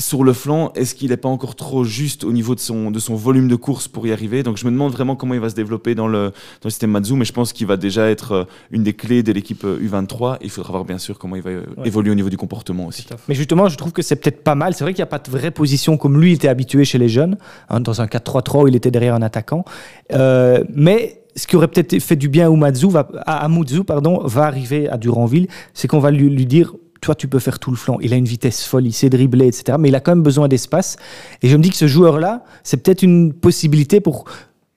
Sur 0.00 0.24
le 0.24 0.32
flanc, 0.32 0.72
est-ce 0.74 0.94
qu'il 0.94 1.10
n'est 1.10 1.16
pas 1.16 1.28
encore 1.28 1.54
trop 1.54 1.84
juste 1.84 2.24
au 2.24 2.32
niveau 2.32 2.54
de 2.54 2.60
son, 2.60 2.90
de 2.90 2.98
son 2.98 3.14
volume 3.14 3.46
de 3.48 3.54
course 3.54 3.86
pour 3.86 4.06
y 4.06 4.12
arriver? 4.12 4.42
Donc 4.42 4.56
je 4.56 4.64
me 4.64 4.70
demande 4.70 4.92
vraiment 4.92 5.14
comment 5.14 5.34
il 5.34 5.40
va 5.40 5.48
se 5.50 5.54
développer 5.54 5.94
dans 5.94 6.08
le, 6.08 6.28
dans 6.30 6.64
le 6.64 6.70
système 6.70 6.90
Matsu, 6.90 7.12
mais 7.14 7.24
je 7.24 7.32
pense 7.32 7.52
qu'il 7.52 7.66
va 7.66 7.76
déjà 7.76 8.08
être 8.10 8.32
euh, 8.32 8.44
une 8.70 8.82
des 8.82 8.94
clés 8.94 9.22
de 9.22 9.30
l'équipe 9.32 9.62
euh, 9.64 9.78
U23. 9.78 10.38
Il 10.42 10.50
faudra 10.50 10.72
voir 10.72 10.84
bien 10.84 10.98
sûr 10.98 11.18
comment 11.18 11.36
il 11.36 11.42
va 11.42 11.50
euh, 11.50 11.64
Ouais. 11.76 11.86
évoluer 11.86 12.10
au 12.10 12.14
niveau 12.14 12.30
du 12.30 12.36
comportement 12.38 12.86
aussi. 12.86 13.06
Mais 13.28 13.34
justement, 13.34 13.68
je 13.68 13.76
trouve 13.76 13.92
que 13.92 14.02
c'est 14.02 14.16
peut-être 14.16 14.42
pas 14.42 14.54
mal. 14.54 14.74
C'est 14.74 14.82
vrai 14.84 14.92
qu'il 14.94 15.00
n'y 15.00 15.04
a 15.04 15.06
pas 15.06 15.18
de 15.18 15.30
vraie 15.30 15.50
position 15.50 15.96
comme 15.96 16.18
lui 16.20 16.32
était 16.32 16.48
habitué 16.48 16.84
chez 16.84 16.98
les 16.98 17.08
jeunes, 17.08 17.36
hein, 17.68 17.80
dans 17.80 18.00
un 18.00 18.06
4-3-3 18.06 18.62
où 18.64 18.68
il 18.68 18.76
était 18.76 18.90
derrière 18.90 19.14
un 19.14 19.22
attaquant. 19.22 19.64
Euh, 20.12 20.64
mais 20.74 21.22
ce 21.36 21.46
qui 21.46 21.56
aurait 21.56 21.68
peut-être 21.68 21.98
fait 22.02 22.16
du 22.16 22.28
bien 22.28 22.48
à 22.48 22.52
Umazu, 22.52 22.88
va, 22.88 23.08
à 23.26 23.44
Amuzu, 23.44 23.84
pardon, 23.84 24.20
va 24.24 24.44
arriver 24.44 24.88
à 24.88 24.96
Duranville, 24.96 25.46
c'est 25.74 25.86
qu'on 25.88 26.00
va 26.00 26.10
lui, 26.10 26.28
lui 26.28 26.46
dire 26.46 26.72
toi, 27.00 27.14
tu 27.14 27.28
peux 27.28 27.38
faire 27.38 27.58
tout 27.58 27.70
le 27.70 27.76
flanc. 27.76 27.98
Il 28.00 28.12
a 28.12 28.16
une 28.16 28.24
vitesse 28.26 28.64
folle, 28.64 28.86
il 28.86 28.92
sait 28.92 29.08
dribbler, 29.10 29.46
etc. 29.46 29.76
Mais 29.78 29.88
il 29.88 29.94
a 29.94 30.00
quand 30.00 30.12
même 30.12 30.22
besoin 30.22 30.48
d'espace. 30.48 30.96
Et 31.42 31.48
je 31.48 31.56
me 31.56 31.62
dis 31.62 31.70
que 31.70 31.76
ce 31.76 31.86
joueur-là, 31.86 32.44
c'est 32.62 32.76
peut-être 32.78 33.02
une 33.02 33.32
possibilité 33.32 34.00
pour. 34.00 34.24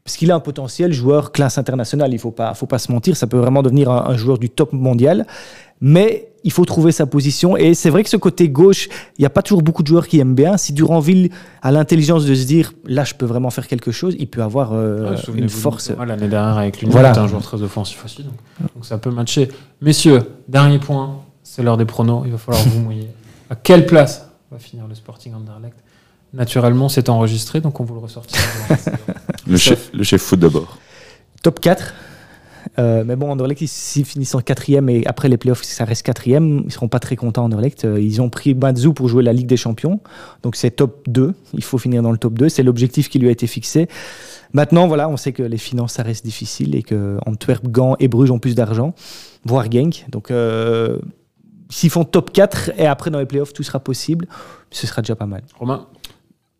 Parce 0.06 0.18
qu'il 0.18 0.32
a 0.32 0.36
un 0.36 0.42
potentiel 0.42 0.92
joueur 0.92 1.32
classe 1.32 1.58
internationale, 1.58 2.12
il 2.12 2.15
ne 2.15 2.20
faut 2.20 2.32
pas, 2.32 2.53
faut 2.56 2.65
pas 2.65 2.77
se 2.80 2.92
mentir, 2.92 3.15
ça 3.15 3.25
peut 3.25 3.38
vraiment 3.38 3.62
devenir 3.63 3.89
un, 3.89 4.10
un 4.10 4.18
joueur 4.18 4.38
du 4.38 4.50
top 4.50 4.74
mondial. 4.74 5.25
Mais 5.80 6.30
il 6.46 6.51
faut 6.51 6.65
trouver 6.65 6.92
sa 6.92 7.06
position. 7.06 7.56
Et 7.56 7.74
c'est 7.74 7.89
vrai 7.89 8.03
que 8.03 8.10
ce 8.10 8.18
côté 8.18 8.50
gauche, 8.50 8.89
il 9.18 9.22
n'y 9.22 9.25
a 9.25 9.30
pas 9.30 9.42
toujours 9.42 9.62
beaucoup 9.62 9.82
de 9.82 9.88
joueurs 9.88 10.08
qui 10.08 10.20
aiment 10.20 10.36
bien. 10.36 10.58
Si 10.58 10.74
Duranville 10.74 11.30
a 11.62 11.72
l'intelligence 11.72 12.25
de 12.25 12.36
se 12.36 12.46
dire, 12.46 12.74
là, 12.86 13.06
je 13.06 13.13
peux 13.13 13.25
vraiment 13.25 13.50
faire 13.50 13.65
quelque 13.68 13.92
chose, 13.92 14.13
il 14.20 14.27
peut 14.27 14.42
avoir 14.44 14.72
euh, 14.74 15.15
une 15.36 15.48
force. 15.50 15.92
L'année 16.06 16.27
dernière 16.27 16.58
avec 16.58 16.82
l'Union, 16.82 16.92
Voilà. 16.92 17.18
un 17.18 17.27
joueur 17.27 17.42
très 17.42 17.62
offensif 17.62 18.03
aussi. 18.03 18.24
Donc, 18.24 18.34
donc 18.75 18.86
ça 18.86 18.98
peut 18.98 19.10
matcher. 19.12 19.48
Messieurs, 19.82 20.22
dernier 20.50 20.80
point, 20.80 21.15
c'est 21.55 21.62
l'heure 21.63 21.77
des 21.77 21.86
pronos. 21.86 22.24
Il 22.25 22.31
va 22.31 22.38
falloir 22.38 22.63
vous 22.67 22.79
mouiller. 22.79 23.07
À 23.50 23.55
quelle 23.55 23.86
place 23.86 24.27
va 24.51 24.57
finir 24.57 24.88
le 24.88 24.95
Sporting 24.95 25.33
Anderlecht? 25.36 25.75
Naturellement, 26.33 26.89
c'est 26.89 27.10
enregistré, 27.10 27.62
donc 27.62 27.79
on 27.79 27.83
vous 27.83 27.93
le 27.93 28.00
ressortira. 28.00 28.41
Le 29.45 29.57
chef, 29.57 29.91
le 29.93 30.03
chef 30.03 30.22
foot 30.22 30.39
d'abord. 30.39 30.77
Top 31.43 31.60
4. 31.60 31.93
Euh, 32.79 33.03
mais 33.05 33.15
bon, 33.17 33.29
Anderlecht, 33.29 33.62
ils- 33.62 33.67
s'ils 33.67 34.05
finissent 34.05 34.33
en 34.33 34.39
quatrième 34.39 34.89
et 34.89 35.05
après 35.05 35.27
les 35.27 35.36
playoffs, 35.38 35.62
ça 35.63 35.83
reste 35.83 36.03
quatrième, 36.03 36.63
ils 36.65 36.72
seront 36.72 36.88
pas 36.88 37.00
très 37.00 37.17
contents, 37.17 37.43
Anderlecht. 37.43 37.83
Euh, 37.86 38.00
Ils 38.01 38.22
ont 38.22 38.29
pris 38.29 38.55
Matsu 38.55 38.93
pour 38.93 39.10
jouer 39.10 39.22
la 39.22 39.33
Ligue 39.33 39.45
des 39.48 39.57
Champions. 39.57 40.00
Donc 40.41 40.55
c'est 40.55 40.72
top 40.72 41.03
2. 41.10 41.36
Il 41.53 41.63
faut 41.63 41.77
finir 41.77 42.01
dans 42.01 42.12
le 42.12 42.17
top 42.17 42.33
2. 42.36 42.48
C'est 42.50 42.63
l'objectif 42.63 43.10
qui 43.10 43.19
lui 43.19 43.27
a 43.27 43.31
été 43.31 43.45
fixé. 43.45 43.88
Maintenant, 44.53 44.88
voilà, 44.88 45.10
on 45.10 45.17
sait 45.17 45.33
que 45.33 45.43
les 45.43 45.57
finances, 45.57 45.93
ça 45.93 46.03
reste 46.03 46.25
difficile 46.25 46.74
et 46.75 46.81
que 46.83 47.17
Antwerp, 47.27 47.67
Gand 47.67 47.98
et 48.00 48.07
Bruges 48.07 48.31
ont 48.31 48.39
plus 48.39 48.55
d'argent, 48.55 48.95
voire 49.45 49.69
Genk. 49.69 50.05
Donc 50.10 50.31
euh, 50.31 50.98
s'ils 51.74 51.89
font 51.89 52.03
top 52.03 52.32
4 52.32 52.72
et 52.77 52.86
après 52.86 53.10
dans 53.12 53.20
les 53.20 53.25
playoffs, 53.25 53.53
tout 53.53 53.63
sera 53.63 53.80
possible, 53.80 54.27
ce 54.72 54.86
sera 54.88 55.01
déjà 55.01 55.15
pas 55.15 55.25
mal. 55.25 55.44
Romain? 55.58 55.88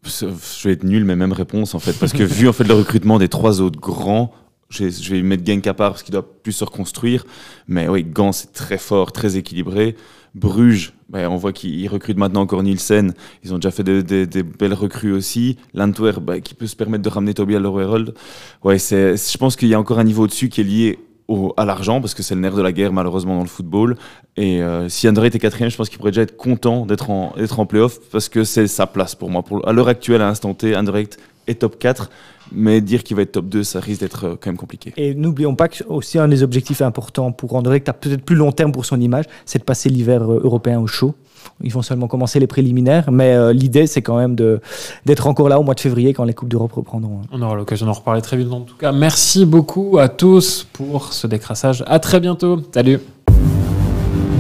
Je 0.06 0.26
vais 0.68 0.74
être 0.74 0.84
nul, 0.84 1.06
mais 1.06 1.16
même 1.16 1.32
réponse 1.32 1.76
en 1.76 1.80
fait, 1.80 1.94
parce 1.94 2.12
que 2.12 2.24
vu 2.24 2.50
en 2.50 2.54
fait 2.54 2.66
le 2.66 2.74
recrutement 2.74 3.20
des 3.20 3.30
trois 3.30 3.62
autres 3.62 3.80
grands, 3.80 4.34
je 4.70 4.86
vais, 4.86 4.92
je 4.92 5.14
vais 5.14 5.22
mettre 5.22 5.46
Genk 5.46 5.66
à 5.68 5.74
part 5.74 5.92
parce 5.92 6.04
qu'il 6.04 6.12
doit 6.12 6.28
plus 6.42 6.52
se 6.52 6.64
reconstruire. 6.66 7.26
Mais 7.68 7.88
oui, 7.88 8.04
Gand 8.04 8.32
c'est 8.34 8.52
très 8.52 8.78
fort, 8.78 9.12
très 9.14 9.38
équilibré. 9.38 9.96
Bruges, 10.36 10.94
ben, 11.10 11.28
on 11.30 11.36
voit 11.38 11.54
qu'ils 11.54 11.88
recrutent 11.88 12.18
maintenant 12.18 12.42
encore 12.42 12.64
Nielsen. 12.64 13.14
Ils 13.44 13.54
ont 13.54 13.58
déjà 13.60 13.70
fait 13.72 13.84
des, 13.84 14.02
des- 14.02 14.26
des 14.26 14.42
belles 14.44 14.74
recrues 14.74 15.14
aussi. 15.14 15.58
L'Antwerp, 15.76 16.20
ben, 16.22 16.42
qui 16.42 16.56
peut 16.56 16.66
se 16.68 16.76
permettre 16.76 17.04
de 17.04 17.10
ramener 17.10 17.36
Toby 17.36 17.56
Alderweireld. 17.56 18.16
Ouais, 18.64 18.80
c'est, 18.80 19.16
je 19.16 19.38
pense 19.38 19.56
qu'il 19.56 19.68
y 19.70 19.76
a 19.76 19.80
encore 19.80 20.00
un 20.00 20.04
niveau 20.04 20.24
au-dessus 20.24 20.50
qui 20.50 20.62
est 20.62 20.64
lié 20.66 21.00
au- 21.28 21.54
à 21.58 21.66
l'argent, 21.66 22.02
parce 22.02 22.14
que 22.14 22.24
c'est 22.24 22.36
le 22.36 22.42
nerf 22.42 22.56
de 22.56 22.62
la 22.62 22.72
guerre 22.72 22.92
malheureusement 22.94 23.36
dans 23.36 23.42
le 23.42 23.48
football. 23.48 23.96
Et 24.38 24.62
euh, 24.62 24.90
si 24.90 25.08
André 25.08 25.28
était 25.28 25.40
quatrième, 25.40 25.70
je 25.70 25.78
pense 25.78 25.90
qu'il 25.90 25.98
pourrait 25.98 26.12
déjà 26.12 26.24
être 26.24 26.36
content 26.38 26.86
d'être 26.86 27.10
en, 27.10 27.34
d'être 27.38 27.60
en 27.60 27.66
playoff, 27.66 28.00
parce 28.12 28.30
que 28.30 28.44
c'est 28.44 28.68
sa 28.68 28.88
place 28.88 29.16
pour 29.16 29.30
moi. 29.30 29.42
Pour, 29.44 29.68
à 29.68 29.74
l'heure 29.74 29.88
actuelle, 29.88 30.22
à 30.22 30.26
l'instant 30.26 30.54
T, 30.54 30.76
André 30.76 31.08
est 31.48 31.56
top 31.56 31.78
4, 31.80 32.10
mais 32.52 32.82
dire 32.82 33.04
qu'il 33.04 33.16
va 33.16 33.24
être 33.24 33.34
top 33.34 33.46
2, 33.48 33.64
ça 33.64 33.80
risque 33.80 34.02
d'être 34.02 34.26
euh, 34.26 34.36
quand 34.40 34.50
même 34.50 34.58
compliqué. 34.58 34.94
Et 34.98 35.14
n'oublions 35.14 35.56
pas 35.56 35.68
que 35.68 35.84
aussi 35.86 36.20
un 36.20 36.28
des 36.28 36.44
objectifs 36.44 36.82
importants 36.82 37.32
pour 37.32 37.50
à 37.90 37.94
peut-être 37.94 38.24
plus 38.24 38.36
long 38.36 38.52
terme 38.52 38.72
pour 38.72 38.86
son 38.86 39.00
image, 39.00 39.26
c'est 39.46 39.60
de 39.60 39.64
passer 39.64 39.90
l'hiver 39.90 40.22
euh, 40.24 40.40
européen 40.44 40.80
au 40.80 40.88
chaud. 40.88 41.16
Ils 41.62 41.72
vont 41.72 41.82
seulement 41.82 42.08
commencer 42.08 42.40
les 42.40 42.48
préliminaires, 42.48 43.12
mais 43.12 43.34
euh, 43.34 43.54
l'idée 43.54 43.88
c'est 43.88 44.02
quand 44.02 44.18
même 44.18 44.36
de 44.36 44.62
d'être 45.06 45.28
encore 45.28 45.50
là 45.50 45.60
au 45.60 45.64
mois 45.64 45.76
de 45.76 45.80
février 45.80 46.14
quand 46.14 46.24
les 46.24 46.34
coupes 46.34 46.50
d'Europe 46.50 46.74
reprendront. 46.74 47.22
On 47.32 47.42
aura 47.42 47.56
l'occasion 47.56 47.86
d'en 47.86 47.94
reparler 47.94 48.22
très 48.22 48.38
vite. 48.38 48.52
En 48.52 48.62
tout 48.62 48.76
cas, 48.76 48.92
merci 48.92 49.46
beaucoup 49.46 49.98
à 50.00 50.10
tous 50.10 50.68
pour 50.74 51.14
ce 51.14 51.28
décrassage. 51.28 51.84
À 51.88 52.00
très 52.00 52.20
bientôt. 52.20 52.60
Salut 52.74 53.00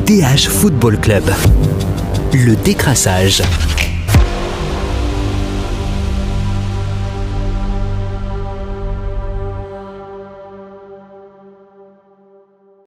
DH 0.05 0.49
Football 0.49 0.99
Club. 0.99 1.23
Le 2.33 2.55
décrassage. 2.55 3.41